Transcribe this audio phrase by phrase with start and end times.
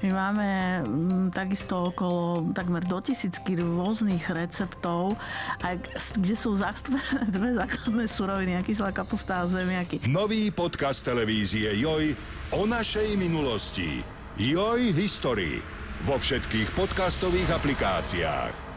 [0.00, 0.48] My máme
[0.80, 5.20] m, takisto okolo takmer do tisícky rôznych receptov,
[5.60, 5.76] a
[6.16, 10.00] kde sú zastúpené dve základné suroviny, kyslá kapusta a zemiaky.
[10.08, 12.16] Nový podcast televízie Joj
[12.56, 14.00] o našej minulosti.
[14.40, 15.60] Joj History.
[16.00, 18.69] Vo všetkých podcastových aplikáciách.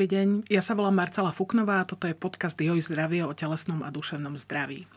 [0.00, 3.84] Dobrý deň, ja sa volám Marcela Fuknová a toto je podcast Joj zdravie o telesnom
[3.84, 4.88] a duševnom zdraví.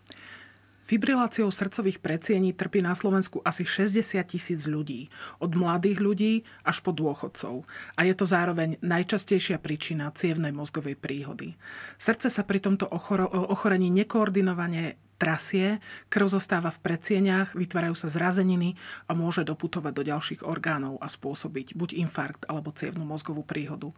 [0.79, 5.11] Fibriláciou srdcových predsiení trpí na Slovensku asi 60 tisíc ľudí,
[5.43, 7.67] od mladých ľudí až po dôchodcov.
[7.99, 11.59] A je to zároveň najčastejšia príčina cievnej mozgovej príhody.
[11.99, 15.79] Srdce sa pri tomto ochorení nekoordinovane trasie,
[16.11, 18.75] krv zostáva v predsieniach, vytvárajú sa zrazeniny
[19.07, 23.95] a môže doputovať do ďalších orgánov a spôsobiť buď infarkt alebo cievnú mozgovú príhodu.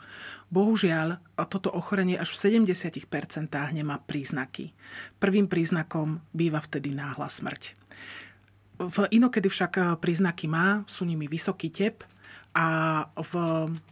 [0.54, 1.18] Bohužiaľ,
[1.50, 3.10] toto ochorenie až v 70%
[3.74, 4.78] nemá príznaky.
[5.18, 7.74] Prvým príznakom býva vtedy náhla smrť.
[8.78, 12.06] V inokedy však príznaky má, sú nimi vysoký tep,
[12.56, 12.68] a
[13.20, 13.34] v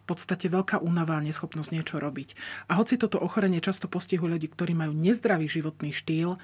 [0.08, 2.40] podstate veľká únava a neschopnosť niečo robiť.
[2.72, 6.40] A hoci toto ochorenie často postihuje ľudí, ktorí majú nezdravý životný štýl,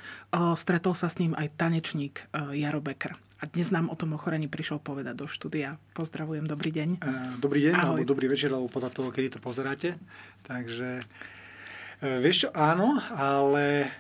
[0.60, 3.16] stretol sa s ním aj tanečník Jaro Becker.
[3.40, 5.80] A dnes nám o tom ochorení prišiel povedať do štúdia.
[5.96, 6.90] Pozdravujem, dobrý deň.
[7.40, 8.04] Dobrý deň, Ahoj.
[8.04, 9.96] alebo dobrý večer, alebo podľa toho, kedy to pozeráte.
[10.44, 11.00] Takže,
[12.04, 13.96] e, vieš čo, áno, ale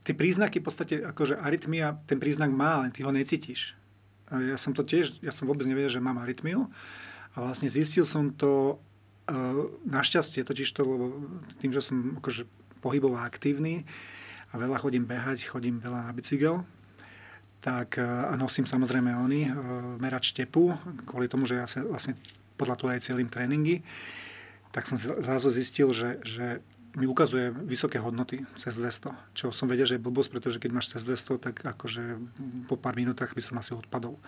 [0.00, 3.76] tie príznaky v podstate, akože arytmia, ten príznak má, len ty ho necítiš.
[4.40, 6.72] Ja som to tiež, ja som vôbec nevedel, že mám arytmiu.
[7.32, 8.76] A vlastne zistil som to
[9.28, 9.34] e,
[9.88, 11.04] našťastie, totiž to, lebo
[11.60, 12.48] tým, že som akože
[12.80, 13.84] pohybovo aktívny
[14.52, 16.64] a veľa chodím behať, chodím veľa na bicykel,
[17.64, 19.52] tak e, a nosím samozrejme oni, e,
[20.00, 20.44] merať
[21.08, 22.16] kvôli tomu, že ja sa vlastne
[22.60, 23.80] podľa toho aj celým tréningy,
[24.72, 29.88] tak som zrazu zistil, že, že mi ukazuje vysoké hodnoty cez 200, čo som vedel,
[29.88, 32.20] že je blbosť, pretože keď máš cez 200, tak akože
[32.68, 34.20] po pár minútach by som asi odpadol.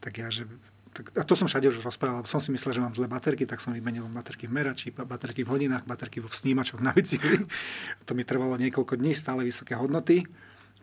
[0.00, 0.48] Tak ja, že
[0.92, 3.64] tak, a to som všade už rozprával, som si myslel, že mám zlé baterky, tak
[3.64, 7.48] som vymenil baterky v merači, baterky v hodinách, baterky v snímačoch na bicykli.
[8.08, 10.28] To mi trvalo niekoľko dní, stále vysoké hodnoty.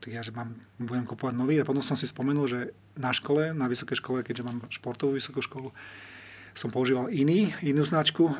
[0.02, 2.60] Tak ja, že mám, budem kupovať nový a potom som si spomenul, že
[2.98, 5.70] na škole, na vysokej škole, keďže mám športovú vysokú školu,
[6.60, 8.34] som používal iný, inú značku e,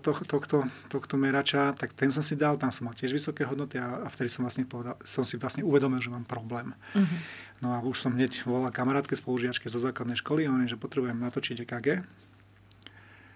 [0.00, 3.76] tohto, tohto, tohto merača, tak ten som si dal, tam som mal tiež vysoké hodnoty
[3.76, 6.72] a, a vtedy som, vlastne povedal, som si vlastne uvedomil, že mám problém.
[6.96, 7.20] Uh-huh.
[7.60, 11.68] No a už som hneď volal kamarátke spolužiačke zo základnej školy oni, že potrebujem natočiť
[11.68, 12.00] EKG.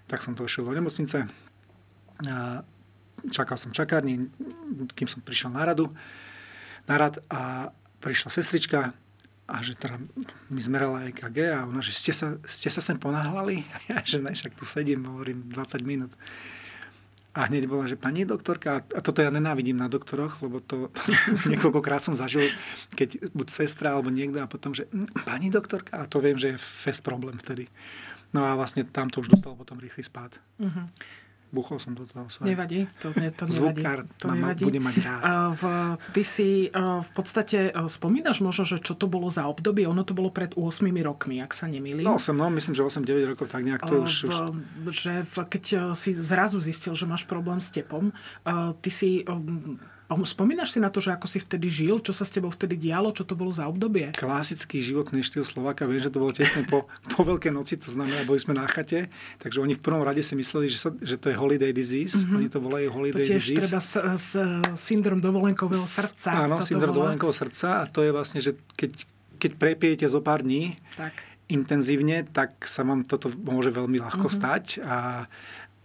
[0.09, 1.29] Tak som to išiel do nemocnice.
[3.29, 4.29] Čakal som čakárni,
[4.97, 5.93] kým som prišiel na radu.
[6.89, 8.97] Na rad a prišla sestrička
[9.51, 9.99] a že teda
[10.47, 13.67] mi zmerala EKG a ona, že ste sa, ste sa sem ponáhľali?
[13.91, 16.15] Ja, že ne, však tu sedím, hovorím 20 minút.
[17.31, 21.03] A hneď bola, že pani doktorka, a toto ja nenávidím na doktoroch, lebo to, to
[21.51, 22.47] niekoľkokrát som zažil,
[22.95, 26.55] keď buď sestra alebo niekto a potom, že hm, pani doktorka, a to viem, že
[26.55, 27.71] je fest problém vtedy.
[28.31, 30.39] No a vlastne tam to už dostalo potom rýchly spád.
[30.63, 30.87] Uh-huh.
[31.51, 32.31] Buchol som do toho.
[32.31, 32.55] Sorry.
[32.55, 33.83] Nevadí, to, ne, to nevadí.
[33.83, 34.63] Zvukár to nevadí.
[34.63, 35.23] bude mať rád.
[35.59, 35.65] V,
[36.15, 39.91] ty si uh, v podstate uh, spomínaš možno, že čo to bolo za obdobie?
[39.91, 42.07] Ono to bolo pred 8 rokmi, ak sa nemýlim.
[42.07, 44.39] No, som, no myslím, že 8-9 rokov, tak nejak to uh, už, v,
[44.87, 44.95] už...
[44.95, 45.65] Že v, keď
[45.99, 48.15] si zrazu zistil, že máš problém s tepom,
[48.79, 49.27] ty si...
[50.11, 53.15] Spomínaš si na to, že ako si vtedy žil, čo sa s tebou vtedy dialo,
[53.15, 54.11] čo to bolo za obdobie?
[54.19, 58.27] Klasický životný štýl Slováka, viem, že to bolo tesne po, po Veľkej noci, to znamená,
[58.27, 59.07] boli sme na chate,
[59.39, 62.39] takže oni v prvom rade si mysleli, že, sa, že to je holiday disease, mm-hmm.
[62.43, 63.59] oni to volajú holiday to tiež disease.
[63.63, 64.31] treba s, s,
[64.75, 66.51] syndrom dovolenkového srdca.
[66.51, 68.91] Áno, syndrom dovolenkového srdca a to je vlastne, že keď,
[69.39, 71.15] keď prepijete zo pár dní, tak
[71.51, 74.39] intenzívne, tak sa vám toto môže veľmi ľahko mm-hmm.
[74.39, 75.27] stať a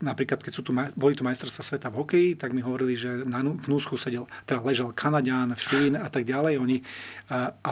[0.03, 3.39] napríklad keď sú tu, boli tu majstrovstvá sveta v hokeji, tak mi hovorili, že na,
[3.39, 6.59] v núsku sedel, teda ležal Kanadian, Fín a tak ďalej.
[6.59, 6.83] Oni,
[7.31, 7.69] a, a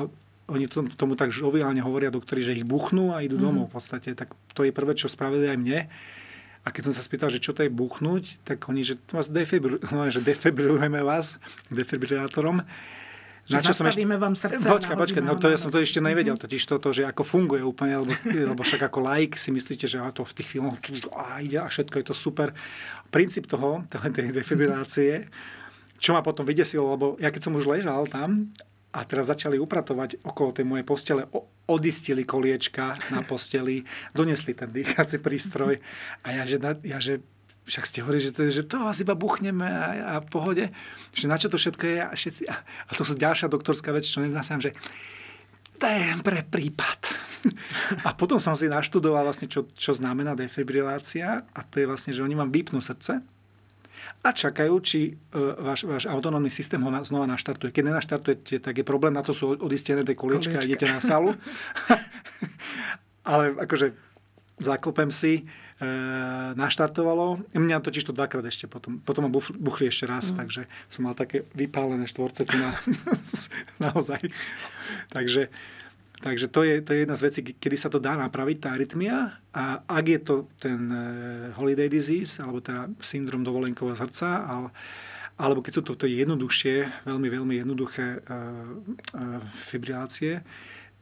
[0.48, 3.44] oni tomu, tomu tak žoviálne hovoria doktori, že ich buchnú a idú mm.
[3.44, 4.16] domov v podstate.
[4.16, 5.80] Tak to je prvé, čo spravili aj mne.
[6.64, 9.92] A keď som sa spýtal, že čo to je buchnúť, tak oni, že vás defibrilujeme,
[9.96, 12.64] no, že defibrilujeme vás defibrilátorom.
[13.44, 14.08] Že na čo som ešte...
[14.08, 14.64] vám srdce.
[14.64, 18.00] Počkaj, počkaj, no to ja som to ešte nevedel, totiž toto, že ako funguje úplne,
[18.00, 18.16] lebo,
[18.56, 20.80] lebo však ako laik si myslíte, že to v tých filmoch
[21.12, 22.56] a ide a všetko je to super.
[23.12, 25.28] Princíp toho, tej defibrilácie,
[26.00, 28.48] čo ma potom vydesilo, lebo ja keď som už ležal tam
[28.96, 31.28] a teraz začali upratovať okolo tej mojej postele,
[31.68, 33.84] odistili koliečka na posteli,
[34.16, 35.84] donesli ten dýchací prístroj
[36.24, 36.58] a ja že,
[36.88, 37.20] ja, že
[37.64, 40.72] však ste hovorili, že to, že to asi iba buchneme a, a pohode,
[41.16, 44.04] že na čo to všetko je a, všetci, a, a to sú ďalšia doktorská vec,
[44.04, 44.76] čo neznásam, že
[45.84, 47.00] isté pre prípad.
[48.08, 52.24] A potom som si naštudoval vlastne, čo, čo znamená defibrilácia a to je vlastne, že
[52.24, 53.20] oni vám vypnú srdce
[54.24, 57.76] a čakajú, či uh, váš, váš autonómny systém ho na, znova naštartuje.
[57.76, 61.36] Keď nenaštartujete, tak je problém, na to sú odistené tie koliečka a idete na salu.
[63.28, 63.92] Ale akože
[64.64, 65.44] zakopem si,
[66.54, 67.44] naštartovalo.
[67.54, 69.00] Mňa totiž to dvakrát ešte potom.
[69.02, 70.38] Potom ma buchli ešte raz, mm.
[70.40, 72.78] takže som mal také vypálené štvorce tu na,
[73.90, 74.22] naozaj.
[75.12, 75.52] Takže
[76.24, 79.44] Takže to je, to je jedna z vecí, kedy sa to dá napraviť, tá arytmia.
[79.52, 81.04] A ak je to ten uh,
[81.60, 84.72] holiday disease, alebo teda syndrom dovolenkového srdca, ale,
[85.36, 90.48] alebo keď sú to, to jednoduchšie, veľmi, veľmi jednoduché uh, uh, fibrilácie,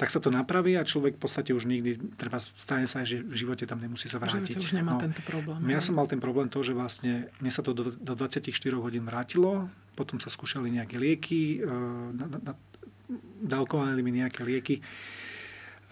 [0.01, 3.37] tak sa to napraví a človek v podstate už nikdy, treba stane sa, že v
[3.37, 4.57] živote tam nemusí sa vrátiť.
[4.57, 5.61] Že už nemá no, tento problém.
[5.69, 8.49] Ja som mal ten problém to, že vlastne mne sa to do, do 24
[8.81, 11.61] hodín vrátilo, potom sa skúšali nejaké lieky,
[12.17, 12.53] na, na, na,
[13.45, 14.81] dávkovali mi nejaké lieky.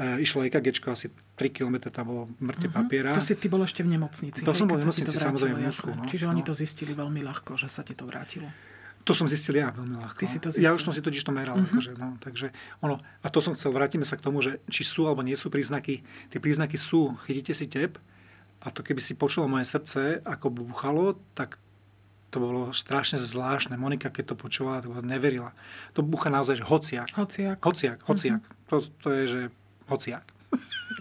[0.01, 2.81] E, išlo EKG, asi 3 km tam bolo mŕte uh-huh.
[2.81, 3.13] papiera.
[3.13, 4.41] To si ty bol ešte v nemocnici.
[4.41, 5.69] To hej, som bol v nemocnici, samozrejme v.
[5.69, 6.09] No.
[6.09, 6.47] Čiže oni no.
[6.49, 8.49] to zistili veľmi ľahko, že sa ti to vrátilo.
[9.09, 10.21] To som zistil ja veľmi ľahko.
[10.21, 10.69] Ty si to zistil.
[10.69, 11.57] Ja už som si totiž to meral.
[11.57, 11.65] Uh-huh.
[11.65, 15.09] Akože, no, takže ono, a to som chcel, vrátime sa k tomu, že či sú
[15.09, 16.05] alebo nie sú príznaky.
[16.29, 17.97] Tie príznaky sú, chytíte si tep
[18.61, 21.57] a to keby si počulo moje srdce, ako búchalo, tak
[22.29, 23.73] to bolo strašne zvláštne.
[23.81, 25.57] Monika, keď to počúvala, to neverila.
[25.97, 27.09] To bucha naozaj, že hociak.
[27.17, 27.57] Hociak.
[27.65, 28.45] Hociak, hociak.
[28.45, 28.77] Uh-huh.
[28.77, 29.41] To, to je, že
[29.89, 30.38] hociak.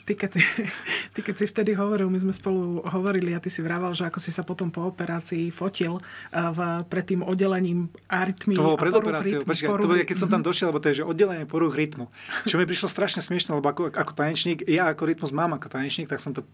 [0.04, 0.42] Ty keď, si,
[1.16, 4.20] ty keď si vtedy hovoril, my sme spolu hovorili a ty si vraval, že ako
[4.20, 6.00] si sa potom po operácii fotil
[6.32, 6.58] v,
[6.88, 10.68] pred tým oddelením arytmí To bolo pred operáciou, počkaj, to bolo, keď som tam došiel,
[10.68, 12.12] lebo to je že oddelenie poruch rytmu.
[12.44, 16.10] Čo mi prišlo strašne smiešne, lebo ako, ako tanečník, ja ako rytmus mám ako tanečník,
[16.10, 16.44] tak som to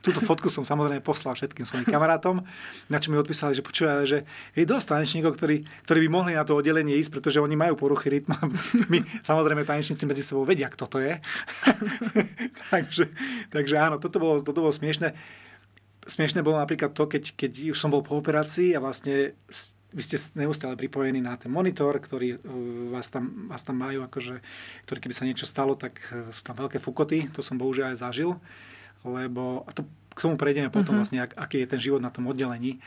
[0.00, 2.40] Túto fotku som samozrejme poslal všetkým svojim kamarátom,
[2.88, 4.18] na čo mi odpísali, že počúvajú, že
[4.56, 8.20] je dosť tanečníkov, ktorí, ktorí by mohli na to oddelenie ísť, pretože oni majú poruchy
[8.20, 8.32] rytmu.
[8.92, 11.20] My samozrejme tanečníci medzi sebou vedia, kto to je.
[12.72, 13.12] takže,
[13.52, 15.12] takže áno, toto bolo, toto bolo smiešne.
[16.08, 19.36] Smiešne bolo napríklad to, keď, keď už som bol po operácii a vlastne
[19.90, 22.40] vy ste neustále pripojení na ten monitor, ktorý uh,
[22.94, 24.38] vás tam, vás tam majú, akože,
[24.86, 27.98] ktorý keby sa niečo stalo, tak uh, sú tam veľké fukoty, to som bohužiaľ aj
[28.06, 28.38] zažil
[29.04, 31.04] lebo a to, k tomu prejdeme potom uh-huh.
[31.04, 32.82] vlastne, ak, aký je ten život na tom oddelení,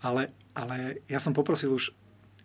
[0.00, 1.92] ale, ale ja som poprosil už,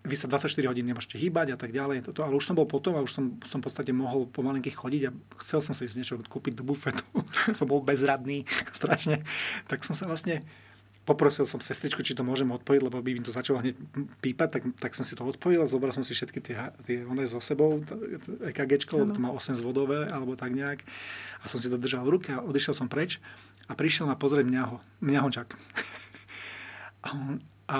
[0.04, 3.00] vy sa 24 hodín nemôžete hýbať a tak ďalej, toto, ale už som bol potom
[3.00, 6.60] a už som, som v podstate mohol pomalinky chodiť a chcel som si niečo kúpiť
[6.60, 7.06] do bufetu,
[7.58, 8.44] som bol bezradný
[8.78, 9.24] strašne,
[9.72, 10.44] tak som sa vlastne
[11.04, 13.76] poprosil som sestričku, či to môžem odpojiť, lebo by mi to začalo hneď
[14.24, 16.56] pípať, tak, tak som si to odpojil, zobral som si všetky tie,
[16.88, 17.84] tie one so sebou,
[18.48, 20.80] EKG, lebo to má 8 zvodové, alebo tak nejak.
[21.44, 23.20] A som si to držal v ruke a odišiel som preč
[23.68, 25.48] a prišiel ma pozrieť mňaho, mňahočak.
[27.06, 27.44] a on,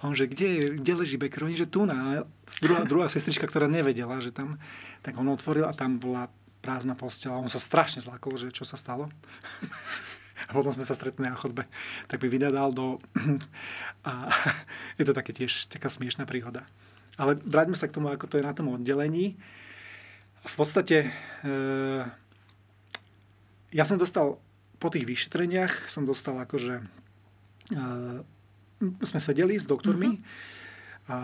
[0.00, 2.26] a on, že kde, kde leží Bekroni, že tu na.
[2.62, 4.58] Druhá, druhá sestrička, ktorá nevedela, že tam,
[5.02, 6.30] tak on otvoril a tam bola
[6.62, 7.40] prázdna postela.
[7.40, 9.10] On sa strašne zlakol, že čo sa stalo
[10.50, 11.62] a potom sme sa stretli na chodbe,
[12.10, 12.98] tak by vydadal do...
[14.10, 14.26] A
[14.98, 16.66] je to také tiež taká smiešná príhoda.
[17.14, 19.38] Ale vráťme sa k tomu, ako to je na tom oddelení.
[20.42, 21.52] V podstate e,
[23.70, 24.42] ja som dostal
[24.82, 26.84] po tých vyšetreniach, som dostal akože e,
[29.04, 31.12] sme sedeli s doktormi mm-hmm.
[31.12, 31.18] a,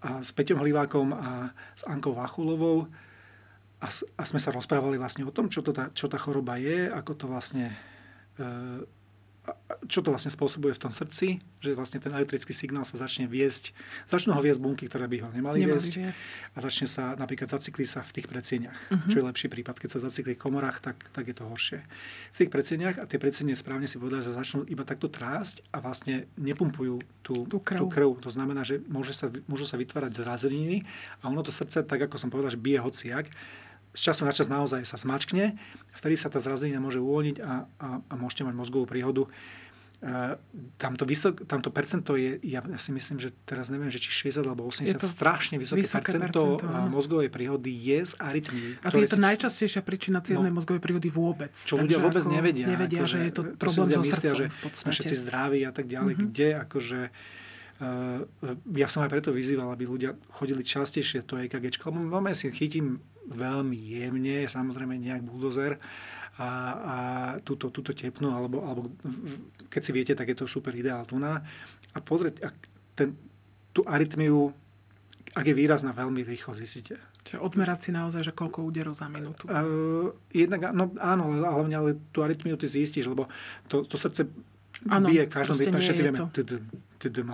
[0.00, 2.86] a s Peťom Hlivákom a s Ankou Vachulovou
[3.82, 6.86] a, a sme sa rozprávali vlastne o tom, čo, to tá, čo tá choroba je,
[6.86, 7.74] ako to vlastne
[9.88, 13.72] čo to vlastne spôsobuje v tom srdci, že vlastne ten elektrický signál sa začne viesť,
[14.04, 16.22] začnú ho viesť bunky, ktoré by ho nemali, nemali viesť, viesť
[16.54, 19.08] a začne sa, napríklad zacykli sa v tých predsieniach, uh-huh.
[19.08, 19.80] čo je lepší prípad.
[19.80, 21.80] Keď sa zacykli v komorách, tak, tak je to horšie.
[22.30, 25.80] V tých predsieniach a tie predsienie správne si povedať, že začnú iba takto trásť a
[25.80, 27.80] vlastne nepumpujú tú, tú, krv.
[27.80, 28.10] tú krv.
[28.20, 30.84] To znamená, že môže sa, môžu sa vytvárať zrazeniny
[31.24, 33.26] a ono to srdce, tak ako som povedal, že bije hociak,
[33.90, 35.58] z času na čas naozaj sa zmačkne,
[35.94, 39.26] vtedy sa tá zrazenina môže uvoľniť a, a, a môžete mať mozgovú príhodu.
[40.00, 40.32] Uh,
[40.80, 44.64] tamto, vysok, tamto percento je, ja, si myslím, že teraz neviem, že či 60 alebo
[44.64, 48.80] 80, strašne vysoké, vysoké percento, percento mozgovej príhody je z arytmii.
[48.80, 49.26] A to je to si...
[49.28, 51.52] najčastejšia príčina cievnej no, mozgovej príhody vôbec.
[51.52, 52.64] Čo ľudia vôbec nevedia.
[52.64, 54.80] Nevedia, ako, že je to problém so srdcom že v podstate.
[54.88, 56.28] Sme všetci zdraví a tak ďalej, mm-hmm.
[56.32, 57.00] kde akože
[57.80, 58.28] Uh,
[58.76, 63.00] ja som aj preto vyzýval, aby ľudia chodili častejšie to EKG, lebo máme si chytím
[63.28, 65.76] veľmi jemne, samozrejme nejak buldozer
[66.40, 66.48] a,
[66.80, 66.96] a
[67.44, 68.88] túto, túto tepnu, alebo, alebo
[69.68, 71.44] keď si viete, tak je to super ideál tuná.
[71.92, 72.54] A pozrieť, ak
[72.96, 73.12] ten,
[73.76, 74.54] tú arytmiu,
[75.36, 76.96] ak je výrazná, veľmi rýchlo zistíte.
[77.20, 79.44] Čiže odmerať si naozaj, že koľko úderov za minútu.
[79.46, 83.28] Uh, jednak, no áno, ale hlavne ale tú arytmiu ty zistíš, lebo
[83.68, 84.26] to, to srdce
[84.88, 86.24] Áno, bije každom rytme, všetci vieme,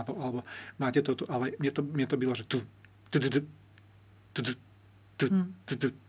[0.02, 0.42] alebo
[0.82, 2.58] máte to tu, ale mne to, mne to bylo, že tu,
[3.06, 4.52] tu, tu, tu, tu,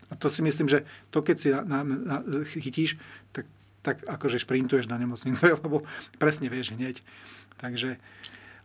[0.08, 2.16] a to si myslím, že to, keď si na, na, na,
[2.48, 2.96] chytíš,
[3.32, 3.44] tak,
[3.84, 5.84] tak akože šprintuješ na nemocnice, lebo
[6.16, 7.04] presne vieš hneď.
[7.60, 8.00] Takže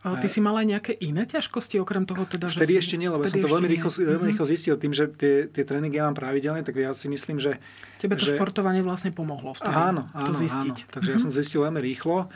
[0.03, 2.79] a ty si mal aj nejaké iné ťažkosti, okrem toho teda, že Vtedy si...
[2.83, 5.95] ešte nie, lebo som to veľmi rýchlo, veľmi rýchlo zistil tým, že tie, tie tréningy
[5.95, 7.55] ja mám pravidelne, tak ja si myslím, že...
[8.03, 8.35] Tebe to že...
[8.35, 10.75] športovanie vlastne pomohlo vtedy áno, áno, to zistiť.
[10.75, 10.91] Áno.
[10.91, 11.23] Takže mm-hmm.
[11.23, 12.27] ja som zistil veľmi rýchlo,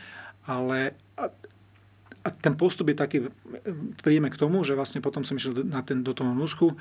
[0.47, 1.27] ale a,
[2.23, 3.17] a ten postup je taký,
[3.99, 6.71] príjeme k tomu, že vlastne potom som išiel na ten, do toho núschu,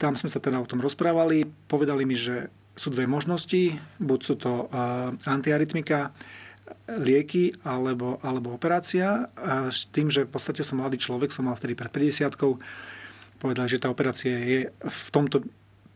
[0.00, 4.34] tam sme sa teda o tom rozprávali, povedali mi, že sú dve možnosti, buď sú
[4.40, 6.16] to uh, antiarytmika,
[6.98, 9.28] lieky alebo, alebo operácia.
[9.36, 12.32] A s tým, že v podstate som mladý človek, som mal vtedy pred 50
[13.40, 15.40] povedal, že tá operácia je v tomto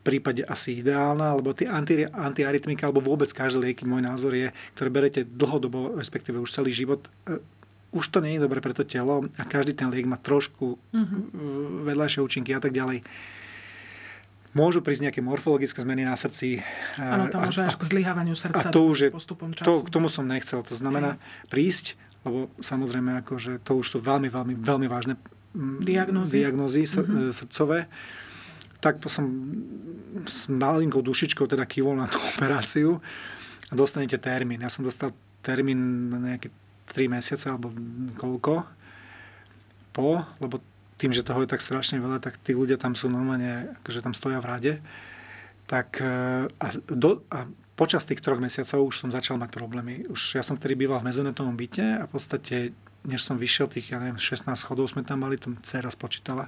[0.04, 4.88] prípade asi ideálna, lebo tie anti, antiarytmika, alebo vôbec každé lieky, môj názor je, ktoré
[4.92, 7.40] berete dlhodobo, respektíve už celý život, e,
[7.92, 11.20] už to nie je dobre pre to telo a každý ten liek má trošku mm-hmm.
[11.88, 13.00] vedľajšie účinky a tak ďalej.
[14.54, 16.62] Môžu prísť nejaké morfologické zmeny na srdci.
[17.02, 19.66] Áno, to môže až k zlyhávaniu srdca a to už je, postupom času.
[19.66, 20.62] To, k tomu som nechcel.
[20.62, 21.18] To znamená
[21.50, 25.18] prísť, lebo samozrejme akože to už sú veľmi, veľmi, veľmi vážne
[25.58, 27.34] mm, diagnózy, diagnózy mm-hmm.
[27.34, 27.90] srdcové.
[28.78, 29.26] Tak som
[30.30, 33.02] s malinkou dušičkou teda kývol na tú operáciu
[33.68, 34.62] a dostanete termín.
[34.62, 35.10] Ja som dostal
[35.42, 36.54] termín na nejaké
[36.94, 37.74] 3 mesiace alebo
[38.14, 38.62] koľko
[39.94, 40.58] po, lebo
[40.96, 44.14] tým, že toho je tak strašne veľa, tak tí ľudia tam sú normálne, akože tam
[44.14, 44.72] stoja v rade.
[45.66, 46.14] Tak e,
[46.48, 50.06] a, do, a počas tých troch mesiacov už som začal mať problémy.
[50.06, 52.56] Už ja som vtedy býval v mezonetovom byte a v podstate,
[53.02, 56.46] než som vyšiel tých, ja neviem, 16 schodov sme tam mali, tam dcera spočítala,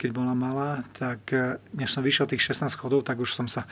[0.00, 3.68] keď bola malá, tak e, než som vyšiel tých 16 schodov, tak už som sa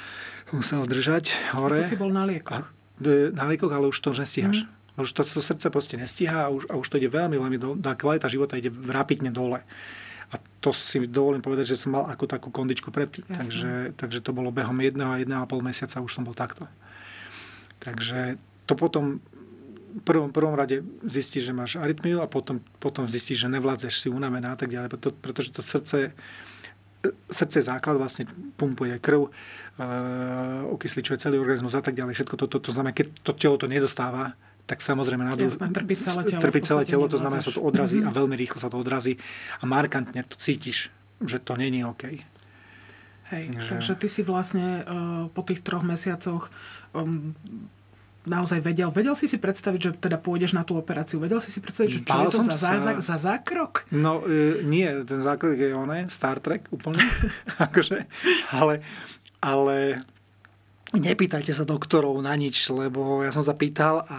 [0.53, 1.81] musel držať hore.
[1.81, 2.69] A to si bol na liekoch?
[2.69, 4.69] A, na liekoch, ale už to nestíhaš.
[4.69, 4.82] Mm.
[4.97, 7.77] Už to, to srdce proste nestíha a už, a už to ide veľmi, veľmi, do,
[7.81, 9.65] tá kvalita života ide rapidne dole.
[10.33, 13.25] A to si dovolím povedať, že som mal ako takú kondičku predtým.
[13.29, 16.69] Takže, takže to bolo behom jedného a jedného a pol mesiaca už som bol takto.
[17.81, 18.37] Takže
[18.69, 19.21] to potom
[19.93, 24.09] v prvom, prvom rade zistíš, že máš arytmiu a potom, potom zistíš, že nevládzeš si
[24.09, 26.17] unavená a tak ďalej, preto, pretože to srdce
[27.31, 29.31] srdce základ, vlastne pumpuje krv, uh,
[30.71, 32.15] okysličuje celý organizmus a tak ďalej.
[32.15, 34.39] Všetko toto, to, to znamená, keď to telo to nedostáva,
[34.73, 36.41] tak samozrejme Jasné, trpí celé telo.
[36.41, 38.09] Trpí celé telo, to znamená, že sa to odrazí mm-hmm.
[38.09, 39.21] a veľmi rýchlo sa to odrazí
[39.61, 40.89] a markantne to cítiš,
[41.21, 42.09] že to není OK.
[43.29, 43.69] Hej, takže...
[43.69, 46.49] takže ty si vlastne uh, po tých troch mesiacoch
[46.97, 47.37] um,
[48.25, 48.89] naozaj vedel.
[48.89, 51.21] Vedel si si predstaviť, že teda pôjdeš na tú operáciu?
[51.21, 52.71] Vedel si si predstaviť, že čo Bál je to za, sa...
[52.81, 53.85] za, za zákrok?
[53.93, 57.03] No e, nie, ten zákrok je oné, Star Trek úplne.
[57.67, 58.09] akože,
[58.57, 58.81] ale,
[59.45, 60.01] ale
[60.93, 64.19] nepýtajte sa doktorov na nič, lebo ja som sa pýtal a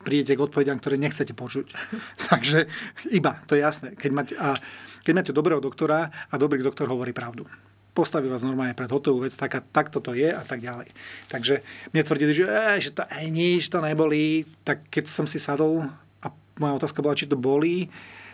[0.00, 1.66] prídete k odpovediam, ktoré nechcete počuť.
[2.32, 2.68] Takže
[3.12, 3.88] iba, to je jasné.
[3.96, 4.56] Keď máte, a
[5.04, 7.44] keď máte dobrého doktora a dobrý doktor hovorí pravdu.
[7.90, 10.88] Postaví vás normálne pred hotovú vec, tak, tak toto je a tak ďalej.
[11.26, 14.46] Takže mne tvrdili, že, e, že to aj nič, to nebolí.
[14.62, 15.90] Tak keď som si sadol
[16.22, 16.26] a
[16.62, 17.90] moja otázka bola, či to bolí,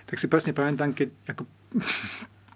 [0.06, 1.42] tak si presne pamätám, keď ako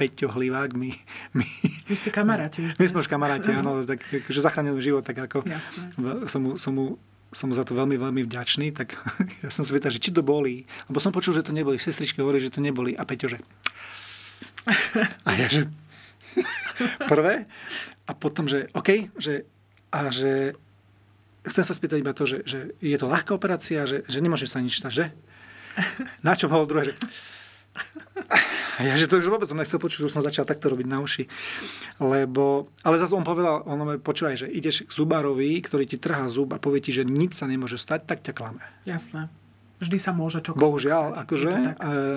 [0.01, 0.89] Peťo Hlivák, my...
[1.37, 1.45] my
[1.85, 2.81] Vy ste kamaráti už.
[2.81, 5.93] My sme už kamaráti, áno, tak že zachránil život, tak ako Jasné.
[6.25, 6.87] som mu, som mu
[7.31, 8.99] som mu za to veľmi, veľmi vďačný, tak
[9.45, 10.67] ja som pýtal, že či to bolí.
[10.91, 11.79] Lebo som počul, že to neboli.
[11.79, 12.99] Sestrička hovorí, že to neboli.
[12.99, 13.39] A Peťo, že...
[15.29, 15.71] A ja, že...
[17.07, 17.47] Prvé.
[18.09, 19.47] A potom, že OK, že...
[19.95, 20.59] A že...
[21.47, 24.59] Chcem sa spýtať iba to, že, že je to ľahká operácia, že, že nemôže sa
[24.59, 25.07] nič stať, že?
[26.27, 26.95] Na čo bolo druhé, že...
[28.79, 31.05] A ja, že to už vôbec som nechcel počuť, už som začal takto robiť na
[31.05, 31.29] uši.
[32.01, 36.57] Lebo, ale zase on povedal, on počúvaj, že ideš k zubárovi, ktorý ti trhá zub
[36.57, 38.65] a povie ti, že nič sa nemôže stať, tak ťa klame.
[38.89, 39.29] Jasné.
[39.81, 41.21] Vždy sa môže čokoľvek Bohužiaľ, stať.
[41.25, 41.65] akože, a,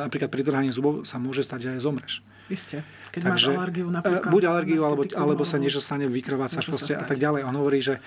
[0.08, 2.14] napríklad pri trhaní zubov sa môže stať, že aj zomreš.
[2.52, 2.84] Isté.
[3.16, 4.32] Keď Takže, máš alergiu napríklad.
[4.36, 7.48] Buď alergiu, alebo, alebo sa niečo stane, vykrvácaš proste a tak ďalej.
[7.48, 8.04] On hovorí, že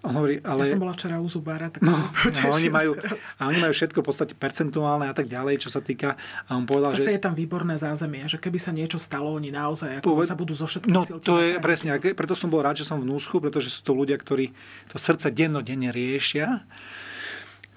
[0.00, 0.64] on hovorí, ale...
[0.64, 1.92] Ja som bola včera u zubára, tak no,
[2.32, 2.96] som no, oni majú,
[3.36, 6.16] a oni majú všetko v podstate percentuálne a tak ďalej, čo sa týka.
[6.48, 7.20] A on povedal, Zase že...
[7.20, 10.28] je tam výborné zázemie, že keby sa niečo stalo, oni naozaj ako Poved...
[10.28, 13.12] sa budú zo všetkých No to je presne, preto som bol rád, že som v
[13.12, 14.56] Núsku, pretože sú to ľudia, ktorí
[14.88, 16.64] to srdce dennodenne riešia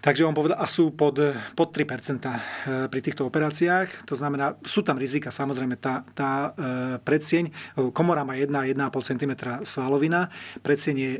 [0.03, 1.15] Takže on povedal, a sú pod,
[1.55, 4.03] pod 3% eh, pri týchto operáciách.
[4.03, 7.49] To znamená, sú tam rizika, samozrejme, tá, tá e, predsieň,
[7.95, 8.75] komora má 1-1,5
[9.15, 9.33] cm
[9.63, 10.27] svalovina,
[10.59, 11.11] predsieň je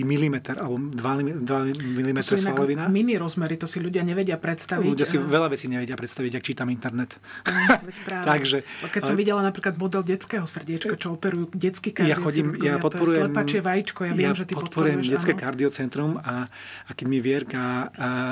[0.00, 2.88] i milimeter, alebo 2, 2 mm svalovina.
[2.88, 4.88] Mini rozmery, to si ľudia nevedia predstaviť.
[4.88, 7.20] Ľudia si veľa vecí nevedia predstaviť, ak čítam internet.
[7.44, 7.76] No,
[8.30, 13.34] Takže, Keď som videla napríklad model detského srdiečka, čo operujú detský ja chodím, ja podporujem,
[13.34, 16.48] to je vajíčko, ja viem, ja že ty podporujem detské kardiocentrum a,
[16.86, 18.29] a keď mi Vierka a,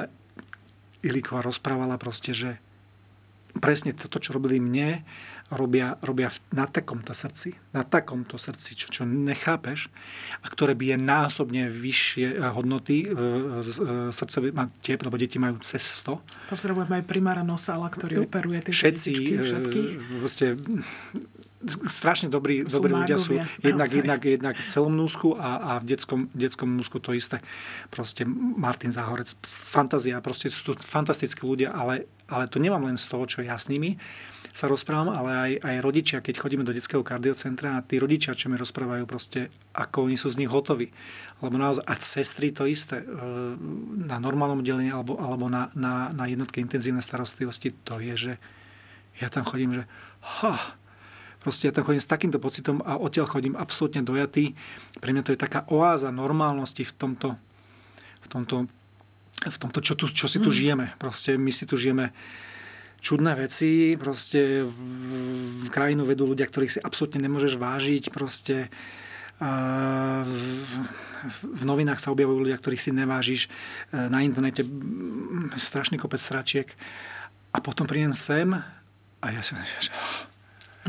[1.02, 2.50] Ilíková rozprávala proste, že
[3.58, 5.02] presne toto, čo robili mne,
[5.50, 9.88] robia, robia na takomto srdci, na takomto srdci, čo, čo nechápeš,
[10.44, 13.64] a ktoré bije násobne vyššie eh, hodnoty, e, e,
[14.12, 14.52] srdcové,
[14.84, 16.52] tie, lebo deti majú cez 100.
[16.52, 19.90] Pozdravujeme aj primára Nosala, ktorý operuje tie Všetci, všetkých.
[20.20, 20.48] Vlastne,
[21.66, 23.34] strašne dobrí, sú dobrí ľudia sú.
[23.58, 27.42] Jednak, jednak, jednak v celom núsku a, a v detskom, detskom núsku to isté.
[27.90, 33.10] Proste Martin Záhorec, fantázia, proste sú to fantastickí ľudia, ale, ale to nemám len z
[33.10, 33.98] toho, čo ja s nimi
[34.58, 38.50] sa rozprávam, ale aj, aj rodičia, keď chodíme do detského kardiocentra a tí rodičia, čo
[38.50, 40.90] mi rozprávajú proste, ako oni sú z nich hotoví.
[41.38, 43.06] Lebo naozaj, a sestry to isté, e,
[44.02, 48.32] na normálnom delení alebo, alebo na, na, na jednotke intenzívnej starostlivosti, to je, že
[49.22, 49.84] ja tam chodím, že
[50.42, 50.74] ha,
[51.38, 54.58] proste ja tam chodím s takýmto pocitom a odtiaľ chodím absolútne dojatý.
[54.98, 57.28] Pre mňa to je taká oáza normálnosti v tomto,
[58.22, 58.56] v tomto,
[59.46, 60.56] v tomto čo, tu, čo si tu mm.
[60.56, 60.86] žijeme.
[60.98, 62.10] Proste my si tu žijeme
[62.98, 64.78] čudné veci, proste v,
[65.64, 68.66] v krajinu vedú ľudia, ktorých si absolútne nemôžeš vážiť, proste
[69.38, 70.72] v,
[71.46, 74.66] v novinách sa objavujú ľudia, ktorých si nevážiš, uh, na internete
[75.54, 76.74] strašný kopec sračiek
[77.54, 79.94] a potom prídem sem a ja som, že,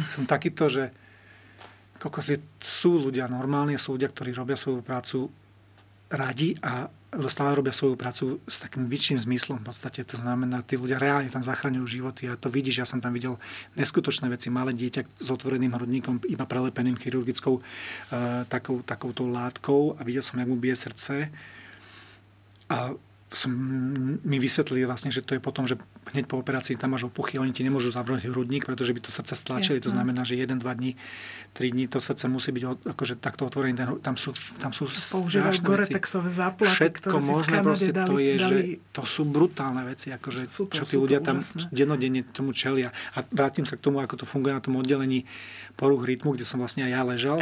[0.04, 0.92] som takýto, že
[2.00, 2.32] kokos
[2.64, 5.28] sú ľudia normálni, sú ľudia, ktorí robia svoju prácu
[6.10, 6.90] radi a
[7.30, 9.66] stále robia svoju prácu s takým väčším zmyslom.
[9.66, 13.02] V podstate to znamená, tí ľudia reálne tam zachraňujú životy a to vidíš, ja som
[13.02, 13.42] tam videl
[13.74, 14.54] neskutočné veci.
[14.54, 17.64] Malé dieťa s otvoreným hrudníkom, iba prelepeným chirurgickou uh,
[18.46, 21.34] takou, takouto látkou a videl som, jak mu bije srdce.
[22.70, 22.94] A
[23.30, 23.54] som,
[24.26, 25.78] mi vysvetlili vlastne, že to je potom, že
[26.18, 29.38] hneď po operácii tam máš opuchy, oni ti nemôžu zavrhnúť hrudník, pretože by to srdce
[29.38, 29.78] stlačili.
[29.78, 29.86] Jasne.
[29.86, 30.98] To znamená, že 1-2 dní,
[31.54, 33.78] 3 dní to srdce musí byť akože takto otvorené.
[34.02, 38.50] Tam sú, tam sú Používajú goretexové záplaty, Všetko možné, proste dali, to je, dali...
[38.50, 38.58] že
[38.98, 41.70] to sú brutálne veci, akože, sú to, čo tí ľudia tam úžasné.
[41.70, 42.90] dennodenne tomu čelia.
[43.14, 45.30] A vrátim sa k tomu, ako to funguje na tom oddelení
[45.78, 47.40] poruch rytmu, kde som vlastne aj ja ležal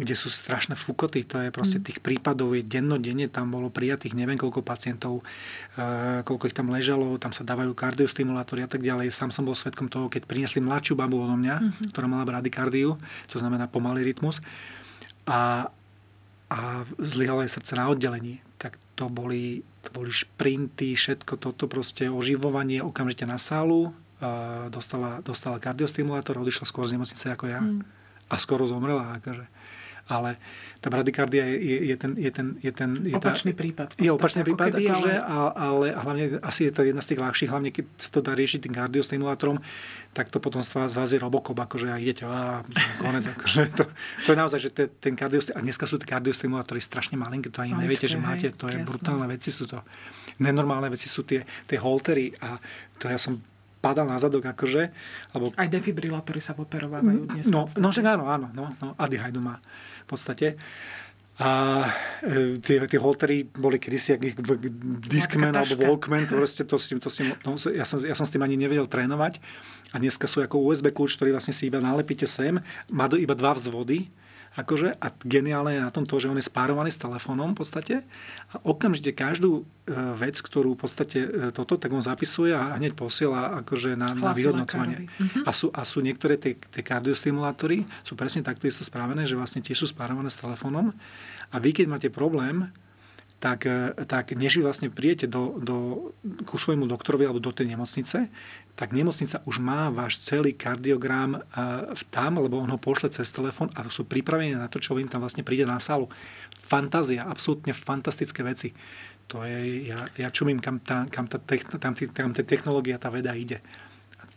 [0.00, 1.28] kde sú strašné fukoty.
[1.28, 1.84] To je proste mm.
[1.84, 7.20] tých prípadov je dennodenne, tam bolo prijatých neviem koľko pacientov, uh, koľko ich tam ležalo,
[7.20, 9.12] tam sa dávajú kardiostimulátory a tak ďalej.
[9.12, 11.88] Sám som bol svetkom toho, keď priniesli mladšiu babu odo mňa, mm-hmm.
[11.92, 12.96] ktorá mala bradykardiu,
[13.28, 14.40] to znamená pomalý rytmus.
[15.28, 15.68] A,
[16.48, 16.58] a
[16.96, 18.40] zlyhalo jej srdce na oddelení.
[18.56, 23.92] Tak to boli, to boli šprinty, všetko toto proste oživovanie okamžite na sálu.
[24.20, 27.60] Uh, dostala, dostala kardiostimulátor, odišla skôr z nemocnice ako ja.
[27.60, 27.84] Mm.
[28.30, 29.20] A skoro zomrela.
[29.20, 29.59] Akože
[30.10, 30.42] ale
[30.82, 32.12] tá bradykardia je, je, je ten...
[32.18, 33.88] Je ten, je ten je opačný tá, prípad.
[34.00, 35.50] Je opačný prípad, keby, akože, ale...
[35.54, 38.58] ale hlavne asi je to jedna z tých ľahších, hlavne keď sa to dá riešiť
[38.66, 39.62] tým kardiostimulátorom,
[40.10, 42.66] tak to potom z vás zvázi robokop, akože a idete, a
[42.98, 43.84] konec, akože to,
[44.26, 47.62] to je naozaj, že te, ten kardiostimulátor, a dneska sú tie kardiostimulátory strašne malinké, to
[47.62, 48.88] ani Maličké, neviete, že máte, to je jasné.
[48.88, 49.78] brutálne veci sú to.
[50.40, 52.56] Nenormálne veci sú tie, tie holtery a
[52.98, 53.38] to ja som
[53.80, 54.92] padal na zadok, akože.
[55.34, 55.50] Lebo...
[55.56, 57.48] Aj defibrilátory sa operovávajú dnes.
[57.48, 59.58] No, no však áno, áno, no, no, Adi Hajdu má
[60.04, 60.60] v podstate.
[61.40, 61.88] A
[62.20, 64.44] e, tie, tie holtery boli kedysi jak
[65.08, 67.08] Discman alebo Walkman, to, proste, to, to, to,
[67.48, 69.40] no, ja, som, ja som s tým ani nevedel trénovať.
[69.90, 72.60] A dneska sú ako USB kľúč, ktorý vlastne si iba nalepíte sem,
[72.92, 74.12] má do iba dva vzvody,
[74.60, 77.94] Akože, a geniálne je na tom to, že on je spárovaný s telefónom v podstate
[78.52, 82.92] a okamžite každú e, vec, ktorú v podstate e, toto, tak on zapisuje a hneď
[82.92, 85.08] posiela akože na, na vyhodnocovanie.
[85.08, 85.48] Uh-huh.
[85.48, 89.64] A, sú, a sú niektoré tie, tie kardiostimulátory, sú presne takto isto správené, že vlastne
[89.64, 90.92] tiež sú spárované s telefónom
[91.50, 92.68] a vy, keď máte problém,
[93.40, 95.76] tak, e, tak než vy vlastne prijete do, do,
[96.44, 98.28] ku svojmu doktorovi alebo do tej nemocnice,
[98.74, 101.40] tak nemocnica už má váš celý kardiogram e,
[102.08, 105.20] tam, lebo on ho pošle cez telefón a sú pripravení na to, čo im tam
[105.20, 106.08] vlastne príde na sálu.
[106.56, 108.72] Fantázia, absolútne fantastické veci.
[109.30, 111.38] To je, ja, ja čumím, kam tá, kam, tá,
[111.78, 113.62] tam, tam tá technológia, tá veda ide.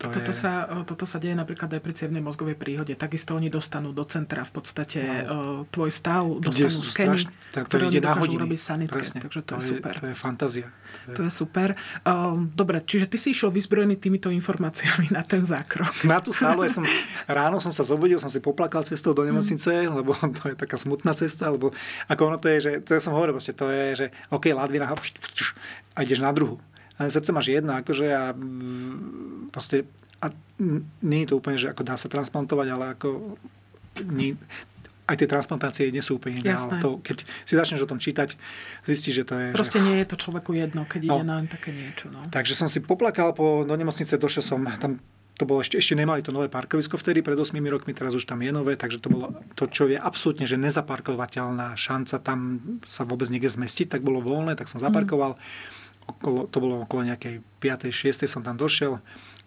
[0.03, 0.37] To toto, je...
[0.37, 2.91] sa, toto sa deje napríklad aj pri cievnej mozgovej príhode.
[2.91, 5.63] Takisto oni dostanú do centra v podstate no.
[5.71, 7.65] tvoj stav, dostanú skeny, straš...
[7.71, 8.99] ktoré oni dokážu urobiť v sanitke.
[8.99, 9.19] Presne.
[9.23, 9.93] Takže to, to je, super.
[9.95, 10.67] To je fantázia.
[10.67, 11.79] To je, to je super.
[12.03, 16.03] Um, dobre, čiže ty si išiel vyzbrojený týmito informáciami na ten zákrok.
[16.03, 16.83] Na tú sálu, ja som,
[17.31, 20.03] ráno som sa zobudil, som si poplakal cestou do nemocnice, mm.
[20.03, 20.11] lebo
[20.43, 21.71] to je taká smutná cesta, lebo
[22.11, 24.91] ako ono to je, že to ja som hovoril, to je, že OK, Ladvina,
[25.93, 26.59] a ideš na druhu
[26.97, 29.89] srdce máš jedno, akože a mm, proste
[30.23, 30.31] a
[31.03, 33.35] nie je to úplne, že ako dá sa transplantovať, ale ako
[34.07, 34.39] nie,
[35.03, 36.79] aj tie transplantácie nie sú úplne ideálne.
[36.79, 38.39] To, keď si začneš o tom čítať,
[38.87, 39.47] zistíš, že to je...
[39.51, 39.85] Proste že...
[39.85, 41.13] nie je to človeku jedno, keď no.
[41.19, 42.07] ide na také niečo.
[42.07, 42.23] No.
[42.31, 45.03] Takže som si poplakal po, do nemocnice, došiel som tam
[45.33, 48.45] to bolo ešte, ešte nemali to nové parkovisko vtedy, pred 8 rokmi, teraz už tam
[48.45, 53.33] je nové, takže to bolo to, čo je absolútne, že nezaparkovateľná šanca tam sa vôbec
[53.33, 55.33] niekde zmestiť, tak bolo voľné, tak som zaparkoval.
[55.33, 57.91] Mm okolo, to bolo okolo nejakej 5.
[57.91, 58.27] 6.
[58.27, 58.99] som tam došiel,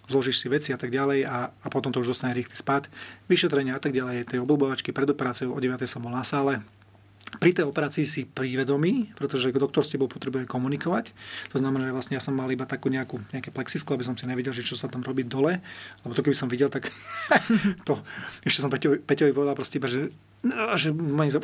[0.06, 2.86] zložíš si veci a tak ďalej a, a potom to už dostane rýchly spad.
[3.26, 5.82] Vyšetrenia a tak ďalej, tej oblbovačky pred operáciou o 9.
[5.84, 6.62] som bol na sále,
[7.42, 11.10] pri tej operácii si prívedomí, pretože doktor s tebou potrebuje komunikovať.
[11.52, 14.30] To znamená, že vlastne ja som mal iba takú nejakú, nejaké plexisklo, aby som si
[14.30, 15.58] nevidel, že čo sa tam robí dole.
[16.06, 16.86] Lebo to keby som videl, tak
[17.88, 17.98] to,
[18.46, 20.14] ešte som Peťovi, Peťovi povedal proste iba, že,
[20.76, 20.92] že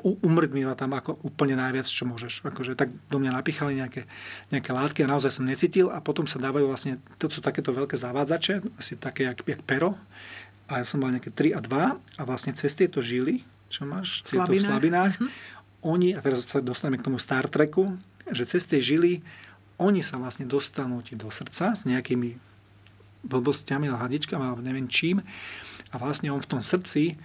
[0.02, 2.44] umrť mi tam ako úplne najviac, čo môžeš.
[2.46, 4.06] Akože tak do mňa napichali nejaké,
[4.52, 7.94] nejaké látky a naozaj som necítil a potom sa dávajú vlastne, to sú takéto veľké
[7.98, 9.96] zavádzače, asi také jak, jak pero.
[10.70, 14.24] A ja som mal nejaké 3 a 2 a vlastne cez tieto žily, čo máš
[14.24, 17.98] v slabinách, slabinách mm-hmm oni, a teraz sa dostaneme k tomu Star Treku,
[18.30, 19.20] že cez tie žily
[19.82, 22.38] oni sa vlastne dostanú ti do srdca s nejakými
[23.26, 25.18] blbostiami, hadičkami alebo neviem čím
[25.90, 27.18] a vlastne on v tom srdci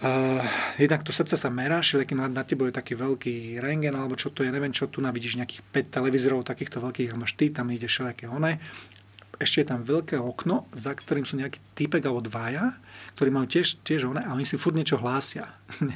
[0.00, 0.40] Uh,
[0.80, 4.32] jednak to srdce sa merá, všelijaký na, na tebo je taký veľký rengen, alebo čo
[4.32, 5.60] to je, neviem čo, tu navidíš nejakých
[5.92, 8.56] 5 televízorov takýchto veľkých, máš ty, tam ide všelijaké one.
[9.36, 12.80] Ešte je tam veľké okno, za ktorým sú nejaký typek alebo dvaja,
[13.20, 15.52] ktorí majú tiež, tiež one a oni si furt niečo hlásia.